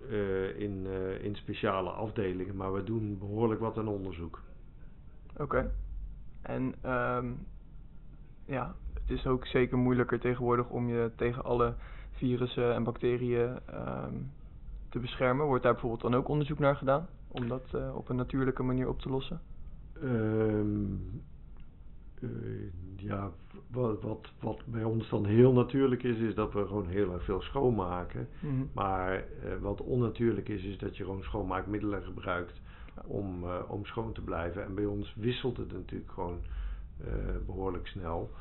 in, 0.58 0.86
in 1.22 1.36
speciale 1.36 1.90
afdelingen, 1.90 2.56
maar 2.56 2.74
we 2.74 2.84
doen 2.84 3.18
behoorlijk 3.20 3.60
wat 3.60 3.78
aan 3.78 3.88
onderzoek. 3.88 4.42
Oké. 5.38 5.72
En 6.42 6.92
um, 6.92 7.46
ja, 8.46 8.76
het 8.94 9.10
is 9.20 9.28
ook 9.28 9.46
zeker 9.46 9.78
moeilijker 9.78 10.20
tegenwoordig 10.20 10.70
om 10.70 10.88
je 10.88 11.12
tegen 11.16 11.44
alle 11.44 11.76
virussen 12.12 12.74
en 12.74 12.84
bacteriën 12.84 13.60
um, 13.74 14.32
te 14.90 15.00
beschermen. 15.00 15.46
Wordt 15.46 15.64
daar 15.64 15.72
bijvoorbeeld 15.72 16.02
dan 16.02 16.16
ook 16.16 16.28
onderzoek 16.28 16.60
naar 16.60 16.76
gedaan 16.76 17.08
om 17.28 17.48
dat 17.48 17.64
uh, 17.76 17.96
op 17.96 18.10
een 18.10 18.16
natuurlijke 18.16 18.64
manier 18.64 18.88
op 18.88 19.00
te 19.00 19.10
lossen? 19.10 19.42
Um, 20.04 21.24
uh, 22.20 22.30
ja, 22.96 23.32
wat, 23.72 24.02
wat, 24.02 24.32
wat 24.40 24.66
bij 24.66 24.84
ons 24.84 25.10
dan 25.10 25.26
heel 25.26 25.54
natuurlijk 25.54 26.04
is, 26.04 26.18
is 26.18 26.36
dat 26.36 26.54
we 26.54 26.66
gewoon 26.66 26.88
heel 26.88 27.14
erg 27.14 27.24
veel 27.24 27.42
schoonmaken. 27.42 28.28
Mm 28.40 28.50
-hmm. 28.50 28.70
Maar 28.74 29.16
uh, 29.18 29.24
wat 29.62 29.82
onnatuurlijk 29.82 30.50
is, 30.50 30.64
is 30.64 30.78
dat 30.78 30.98
je 30.98 31.04
gewoon 31.04 31.24
schoonmaakmiddelen 31.24 32.04
gebruikt 32.04 32.62
om, 33.06 33.46
om 33.68 33.86
schoon 33.86 34.14
te 34.14 34.22
blijven. 34.22 34.64
En 34.64 34.76
bij 34.76 34.86
ons 34.86 35.16
wisselt 35.16 35.58
het 35.58 35.72
natuurlijk 35.72 36.12
gewoon 36.12 36.40
behoorlijk 37.46 37.88
snel. 37.88 38.32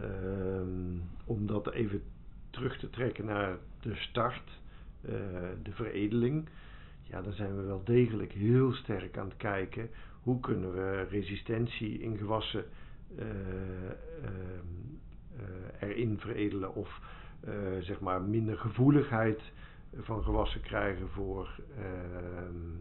Um, 0.00 1.02
om 1.24 1.46
dat 1.46 1.70
even 1.70 2.02
terug 2.50 2.78
te 2.78 2.90
trekken 2.90 3.24
naar 3.24 3.56
de 3.80 3.94
start, 3.94 4.60
uh, 5.00 5.12
de 5.62 5.72
veredeling. 5.72 6.48
Ja, 7.02 7.22
dan 7.22 7.32
zijn 7.32 7.56
we 7.56 7.62
wel 7.62 7.84
degelijk 7.84 8.32
heel 8.32 8.72
sterk 8.72 9.18
aan 9.18 9.28
het 9.28 9.36
kijken 9.36 9.90
hoe 10.22 10.40
kunnen 10.40 10.72
we 10.72 11.02
resistentie 11.02 12.00
in 12.00 12.16
gewassen 12.16 12.64
uh, 13.18 13.24
erin 15.80 16.18
veredelen 16.18 16.74
of 16.74 17.00
zeg 17.80 18.00
maar 18.00 18.22
minder 18.22 18.58
gevoeligheid 18.58 19.40
van 19.96 20.22
gewassen 20.22 20.60
krijgen 20.60 21.08
voor, 21.08 21.60
ehm, 21.76 22.76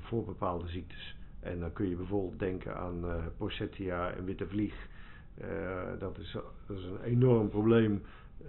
voor 0.00 0.24
bepaalde 0.24 0.68
ziektes. 0.68 1.16
En 1.40 1.60
dan 1.60 1.72
kun 1.72 1.88
je 1.88 1.96
bijvoorbeeld 1.96 2.38
denken 2.38 2.76
aan 2.76 3.04
uh, 3.04 4.16
en 4.16 4.24
witte 4.24 4.46
vlieg. 4.46 4.88
Uh, 5.40 5.98
dat, 5.98 6.18
is, 6.18 6.36
een 6.66 7.00
enorm 7.04 7.48
probleem. 7.48 8.02
Uh, 8.40 8.48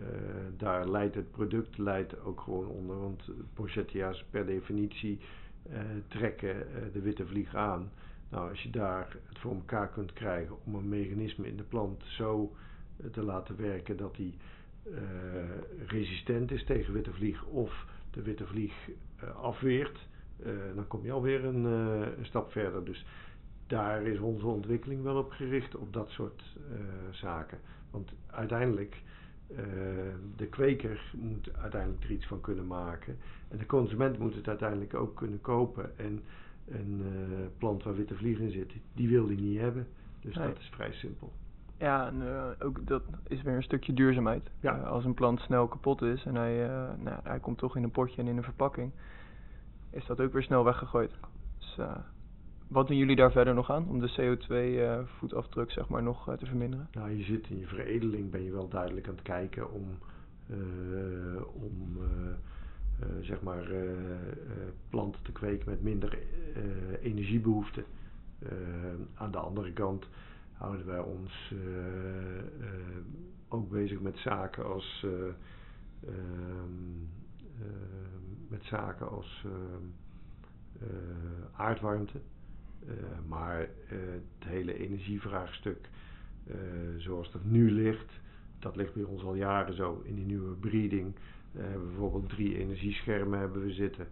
daar 0.58 0.90
leidt 0.90 1.16
het 1.16 1.32
product 1.32 1.78
leidt 1.78 2.20
ook 2.20 2.42
gewoon 2.42 2.68
onder. 2.68 3.00
Want 3.00 3.30
Posettia's 3.54 4.26
per 4.30 4.46
definitie 4.46 5.20
trekken 6.08 6.68
de 6.94 7.02
witte 7.02 7.26
vlieg 7.28 7.56
aan. 7.56 7.92
Nou, 8.30 8.50
als 8.50 8.64
je 8.64 8.70
daar 8.70 9.16
het 9.28 9.40
voor 9.40 9.54
elkaar 9.54 9.90
kunt 9.90 10.14
krijgen 10.14 10.56
om 10.64 10.76
een 10.76 10.90
mechanisme 10.90 11.48
in 11.48 11.58
de 11.58 11.64
plant 11.64 12.04
zo 12.04 12.56
te 13.12 13.24
laten 13.24 13.58
werken 13.58 13.98
dat 13.98 14.16
die 14.16 14.38
resistent 15.88 16.52
is 16.52 16.64
tegen 16.66 16.94
witte 16.94 17.14
vlieg 17.14 17.46
of 17.46 17.86
de 18.12 18.22
witte 18.22 18.46
vlieg 18.46 18.74
afweert 19.36 20.08
dan 20.76 20.88
kom 20.88 21.04
je 21.04 21.12
alweer 21.12 21.46
een, 21.46 21.66
uh, 21.66 22.18
een 22.18 22.26
stap 22.26 22.52
verder. 22.52 22.86
Dus 22.86 23.06
daar 23.68 24.02
is 24.02 24.20
onze 24.20 24.48
ontwikkeling 24.48 25.04
wel 25.04 25.18
op 25.18 25.32
gericht, 25.32 25.76
op 25.76 25.94
dat 25.94 26.10
soort 26.10 26.56
uh, 26.72 26.78
zaken. 27.12 27.60
Want 27.92 28.12
uiteindelijk, 28.28 29.02
de 30.36 30.48
kweker 30.50 31.14
moet 31.16 31.50
uiteindelijk 31.58 32.04
er 32.04 32.12
iets 32.12 32.28
van 32.28 32.42
kunnen 32.42 32.68
maken. 32.68 33.18
En 33.48 33.58
de 33.58 33.66
consument 33.66 34.20
moet 34.20 34.36
het 34.36 34.48
uiteindelijk 34.48 34.94
ook 34.94 35.16
kunnen 35.16 35.42
kopen. 35.42 35.98
En 35.98 36.24
een 36.68 37.02
plant 37.58 37.84
waar 37.84 37.96
witte 37.96 38.16
vlieg 38.16 38.40
in 38.40 38.52
zit, 38.52 38.74
die 38.94 39.10
wil 39.10 39.28
die 39.28 39.40
niet 39.40 39.60
hebben. 39.60 39.88
Dus 40.20 40.36
nee. 40.36 40.48
dat 40.48 40.58
is 40.58 40.70
vrij 40.70 40.92
simpel. 40.92 41.32
Ja, 41.78 42.08
en 42.08 42.24
ook 42.60 42.88
dat 42.88 43.04
is 43.28 43.42
weer 43.42 43.56
een 43.56 43.64
stukje 43.64 43.94
duurzaamheid. 43.94 44.50
Ja. 44.60 44.78
als 44.78 45.06
een 45.06 45.14
plant 45.14 45.40
snel 45.40 45.68
kapot 45.68 46.02
is 46.02 46.26
en 46.26 46.36
hij, 46.36 46.68
nou, 47.04 47.20
hij 47.24 47.40
komt 47.40 47.58
toch 47.58 47.76
in 47.76 47.84
een 47.84 47.92
potje 47.92 48.22
en 48.22 48.28
in 48.28 48.38
een 48.38 48.44
verpakking 48.44 48.92
is 49.90 50.06
dat 50.06 50.22
ook 50.22 50.34
weer 50.34 50.44
snel 50.44 50.64
weggegooid. 50.64 51.12
Dus 51.58 51.76
Dus 51.78 51.80
wat 52.68 52.88
doen 52.88 52.98
jullie 52.98 53.16
daar 53.16 53.32
verder 53.32 53.54
nog 53.54 53.72
aan 53.72 53.88
om 53.90 54.00
de 54.00 54.12
CO2-voetafdruk 54.12 55.72
zeg 55.72 55.88
maar, 55.90 56.04
nog 56.04 56.36
te 56.38 56.46
verminderen? 56.46 56.88
Nou, 56.92 57.12
je 57.12 57.24
zit 57.24 57.50
in 57.50 57.60
je 57.60 57.68
veredeling, 57.68 58.30
ben 58.30 58.44
je 58.44 58.52
wel 58.52 58.68
duidelijk 58.68 59.08
aan 59.08 59.14
het 59.14 59.24
kijken 59.24 59.72
om, 59.72 59.98
om 61.54 61.98
zeg 63.22 63.42
maar, 63.42 63.68
planten 64.90 65.24
te 65.24 65.32
kweken 65.32 65.70
met 65.70 65.82
minder 65.82 66.18
energiebehoefte. 67.02 67.84
aan 69.14 69.32
de 69.32 69.38
andere 69.38 69.74
kant 69.74 70.08
houden 70.54 70.86
wij 70.86 71.00
ons 71.00 71.54
ook 73.48 73.70
bezig 73.70 74.00
met 74.00 74.18
zaken 74.18 74.66
als 74.66 75.06
ehm, 76.04 77.06
met 78.50 78.64
zaken 78.64 79.10
als 79.10 79.44
ehm, 79.46 79.84
eh, 80.80 81.60
aardwarmte. 81.60 82.20
Eh, 82.88 82.94
maar 83.28 83.62
eh, 83.62 83.98
het 84.40 84.50
hele 84.50 84.78
energievraagstuk 84.78 85.90
zoals 86.98 87.32
dat 87.32 87.44
nu 87.44 87.72
ligt, 87.72 88.20
dat 88.60 88.76
ligt 88.76 88.94
bij 88.94 89.04
ons 89.04 89.24
al 89.24 89.36
jaren 89.36 89.74
zo 89.74 90.02
in 90.06 90.16
die 90.16 90.26
nieuwe 90.26 90.56
breeding. 90.56 91.16
We 91.52 91.62
hebben 91.62 91.88
bijvoorbeeld 91.88 92.30
drie 92.30 92.58
energieschermen 92.58 93.40
hebben 93.40 93.62
we 93.62 93.72
zitten. 93.72 94.08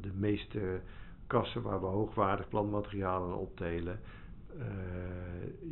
de 0.00 0.12
meeste 0.14 0.80
kassen 1.26 1.62
waar 1.62 1.80
we 1.80 1.86
hoogwaardig 1.86 2.48
plantmateriaal 2.48 3.24
aan 3.24 3.38
optelen. 3.38 4.00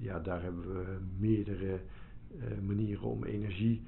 ja, 0.01 0.19
daar 0.19 0.43
hebben 0.43 0.75
we 0.75 0.99
meerdere 1.19 1.81
manieren 2.63 3.09
om 3.09 3.25
energie 3.25 3.83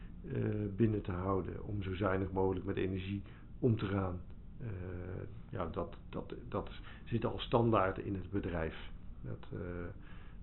binnen 0.77 1.03
te 1.03 1.13
houden. 1.13 1.65
Om 1.65 1.83
zo 1.83 1.95
zuinig 1.95 2.33
mogelijk 2.33 2.65
met 2.65 2.77
energie 2.77 3.23
om 3.59 3.77
te 3.77 3.87
gaan. 3.87 4.21
Eh, 4.61 4.67
ja, 5.51 5.67
dat, 5.67 5.97
dat, 6.09 6.35
dat 6.49 6.71
zit 7.05 7.25
al 7.25 7.39
standaard 7.39 7.99
in 7.99 8.15
het 8.15 8.31
bedrijf. 8.31 8.91
Dat, 9.21 9.49
eh, 9.53 9.59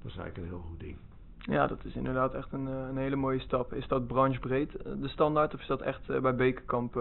dat 0.01 0.11
is 0.11 0.17
eigenlijk 0.17 0.37
een 0.37 0.43
heel 0.43 0.67
goed 0.69 0.79
ding. 0.79 0.97
Ja, 1.37 1.67
dat 1.67 1.85
is 1.85 1.95
inderdaad 1.95 2.33
echt 2.33 2.51
een, 2.51 2.65
een 2.65 2.97
hele 2.97 3.15
mooie 3.15 3.39
stap. 3.39 3.73
Is 3.73 3.87
dat 3.87 4.07
branchebreed 4.07 4.71
de 5.01 5.07
standaard 5.07 5.53
of 5.53 5.61
is 5.61 5.67
dat 5.67 5.81
echt 5.81 6.21
bij 6.21 6.35
Bekenkamp 6.35 6.99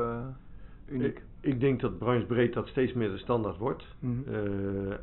uniek? 0.88 1.18
Ik, 1.18 1.22
ik, 1.40 1.60
denk 1.60 1.80
dat 1.80 1.98
branchebreed 1.98 2.52
dat 2.52 2.66
steeds 2.66 2.92
meer 2.92 3.10
de 3.10 3.18
standaard 3.18 3.56
wordt. 3.56 3.84
Mhm. 3.98 4.32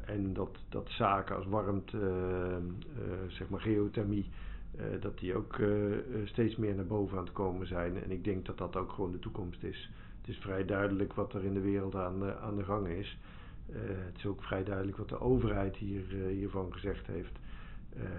en 0.05 0.33
dat, 0.33 0.57
dat 0.69 0.89
zaken 0.89 1.35
als 1.35 1.45
warmte, 1.45 1.99
zeg 3.27 3.49
maar 3.49 3.61
geothermie, 3.61 4.29
uh, 4.77 5.01
dat 5.01 5.19
die 5.19 5.35
ook 5.35 5.57
uh, 5.57 5.95
steeds 6.23 6.55
meer 6.55 6.75
naar 6.75 6.85
boven 6.85 7.17
aan 7.17 7.23
het 7.23 7.33
komen 7.33 7.67
zijn. 7.67 8.03
En 8.03 8.11
ik 8.11 8.23
denk 8.23 8.45
dat 8.45 8.57
dat 8.57 8.75
ook 8.75 8.91
gewoon 8.91 9.11
de 9.11 9.19
toekomst 9.19 9.63
is. 9.63 9.91
Het 10.19 10.27
is 10.27 10.37
vrij 10.37 10.65
duidelijk 10.65 11.13
wat 11.13 11.33
er 11.33 11.43
in 11.43 11.53
de 11.53 11.61
wereld 11.61 11.95
aan, 11.95 12.23
aan 12.33 12.55
de 12.55 12.63
gang 12.63 12.87
is. 12.87 13.17
het 13.71 14.17
is 14.17 14.25
ook 14.25 14.43
vrij 14.43 14.63
duidelijk 14.63 14.97
wat 14.97 15.09
de 15.09 15.19
overheid 15.19 15.75
hier, 15.75 16.03
hiervan 16.29 16.73
gezegd 16.73 17.07
heeft. 17.07 17.39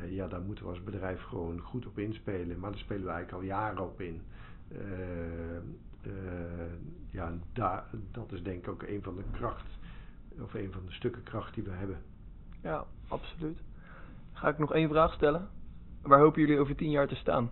ja, 0.09 0.29
daar 0.29 0.41
moeten 0.41 0.65
we 0.65 0.71
als 0.71 0.83
bedrijf 0.83 1.23
gewoon 1.23 1.61
goed 1.61 1.87
op 1.87 1.99
inspelen. 1.99 2.59
Maar 2.59 2.71
daar 2.71 2.81
spelen 2.81 3.05
we 3.05 3.11
eigenlijk 3.11 3.43
al 3.43 3.49
jaren 3.49 3.85
op 3.85 4.01
in. 4.01 4.23
ja, 7.11 7.33
dat 8.11 8.33
is 8.33 8.43
denk 8.43 8.59
ik 8.59 8.69
ook 8.69 8.83
een 8.83 9.03
van 9.03 9.17
de 9.17 9.25
kracht, 9.31 9.67
of 10.41 10.55
een 10.55 10.73
van 10.73 10.83
de 10.87 10.93
stukken 10.93 11.23
kracht 11.23 11.55
die 11.55 11.65
we 11.65 11.71
hebben. 11.71 11.99
Ja, 12.63 12.85
absoluut. 13.09 13.59
Ga 14.33 14.49
ik 14.49 14.59
nog 14.59 14.73
één 14.73 14.89
vraag 14.89 15.13
stellen? 15.13 15.49
Waar 16.03 16.21
hopen 16.21 16.41
jullie 16.41 16.59
over 16.59 16.75
tien 16.75 16.91
jaar 16.91 17.09
te 17.09 17.15
staan? 17.15 17.51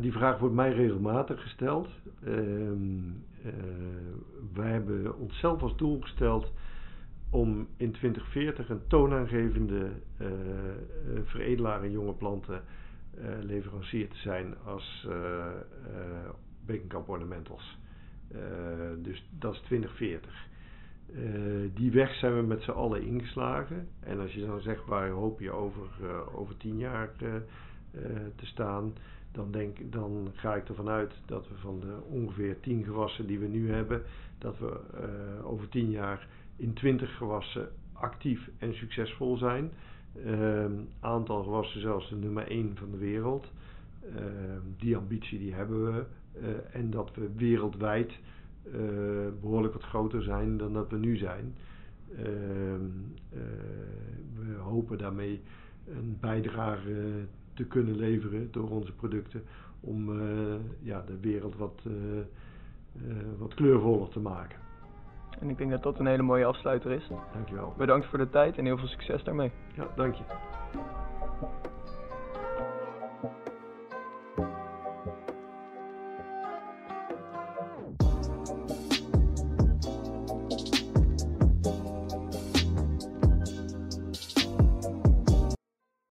die 0.00 0.12
vraag 0.12 0.38
wordt 0.38 0.54
mij 0.54 0.72
regelmatig 0.72 1.42
gesteld. 1.42 1.88
Uh, 2.24 2.32
wij 4.52 4.70
hebben 4.70 5.18
onszelf 5.18 5.62
als 5.62 5.76
doel 5.76 6.00
gesteld 6.00 6.52
om 7.30 7.68
in 7.76 7.92
2040 7.92 8.68
een 8.68 8.86
toonaangevende 8.86 9.90
uh, 10.18 10.28
veredelaar 11.24 11.84
in 11.84 11.90
jonge 11.90 12.12
planten 12.12 12.62
leverancier 13.40 14.08
te 14.08 14.16
zijn 14.16 14.54
als 14.64 15.08
Bekenkamp 16.66 17.08
Ornamentals. 17.08 17.78
dus 19.02 19.28
dat 19.38 19.54
is 19.54 19.60
2040. 19.60 20.46
Uh, 21.14 21.70
die 21.74 21.90
weg 21.90 22.14
zijn 22.14 22.34
we 22.36 22.42
met 22.42 22.62
z'n 22.62 22.70
allen 22.70 23.02
ingeslagen. 23.02 23.88
En 24.00 24.20
als 24.20 24.32
je 24.32 24.46
dan 24.46 24.60
zegt 24.60 24.86
waar 24.86 25.10
hoop 25.10 25.40
je 25.40 25.50
over, 25.50 25.88
uh, 26.02 26.38
over 26.38 26.56
tien 26.56 26.78
jaar 26.78 27.10
uh, 27.22 27.34
te 28.36 28.46
staan, 28.46 28.94
dan, 29.32 29.50
denk, 29.50 29.92
dan 29.92 30.28
ga 30.32 30.54
ik 30.54 30.68
ervan 30.68 30.88
uit 30.88 31.14
dat 31.26 31.48
we 31.48 31.54
van 31.54 31.80
de 31.80 31.96
ongeveer 32.08 32.60
tien 32.60 32.84
gewassen 32.84 33.26
die 33.26 33.38
we 33.38 33.46
nu 33.46 33.70
hebben, 33.70 34.02
dat 34.38 34.58
we 34.58 34.80
over 35.42 35.68
tien 35.68 35.90
jaar 35.90 36.28
in 36.56 36.72
twintig 36.72 37.16
gewassen 37.16 37.68
actief 37.92 38.50
en 38.58 38.74
succesvol 38.74 39.36
zijn. 39.36 39.70
Ehm, 40.24 40.72
aantal 41.00 41.42
gewassen 41.42 41.80
zelfs 41.80 42.08
de 42.08 42.16
nummer 42.16 42.48
één 42.48 42.76
van 42.76 42.90
de 42.90 42.98
wereld. 42.98 43.52
Ehm, 44.02 44.60
die 44.78 44.96
ambitie 44.96 45.38
die 45.38 45.54
hebben 45.54 45.94
we. 45.94 46.04
en 46.72 46.90
dat 46.90 47.14
we 47.14 47.30
wereldwijd 47.36 48.12
behoorlijk 49.40 49.72
wat 49.72 49.82
groter 49.82 50.22
zijn 50.22 50.56
dan 50.56 50.72
dat 50.72 50.90
we 50.90 50.96
nu 50.96 51.16
zijn. 51.16 51.54
Uh, 52.10 52.22
we 54.34 54.54
hopen 54.58 54.98
daarmee 54.98 55.42
een 55.88 56.16
bijdrage 56.20 57.24
te 57.54 57.64
kunnen 57.64 57.96
leveren 57.96 58.48
door 58.50 58.70
onze 58.70 58.92
producten 58.92 59.42
om 59.80 60.10
ja, 60.82 61.02
de 61.06 61.20
wereld 61.20 61.56
wat, 61.56 61.82
wat 63.38 63.54
kleurvoller 63.54 64.08
te 64.08 64.20
maken. 64.20 64.58
En 65.40 65.48
ik 65.48 65.58
denk 65.58 65.70
dat 65.70 65.82
dat 65.82 65.98
een 65.98 66.06
hele 66.06 66.22
mooie 66.22 66.44
afsluiter 66.44 66.90
is. 66.90 67.08
Dankjewel. 67.32 67.74
Bedankt 67.76 68.06
voor 68.06 68.18
de 68.18 68.30
tijd 68.30 68.58
en 68.58 68.64
heel 68.64 68.78
veel 68.78 68.88
succes 68.88 69.24
daarmee. 69.24 69.52
Ja, 69.74 69.88
dank 69.96 70.14
je. 70.14 70.22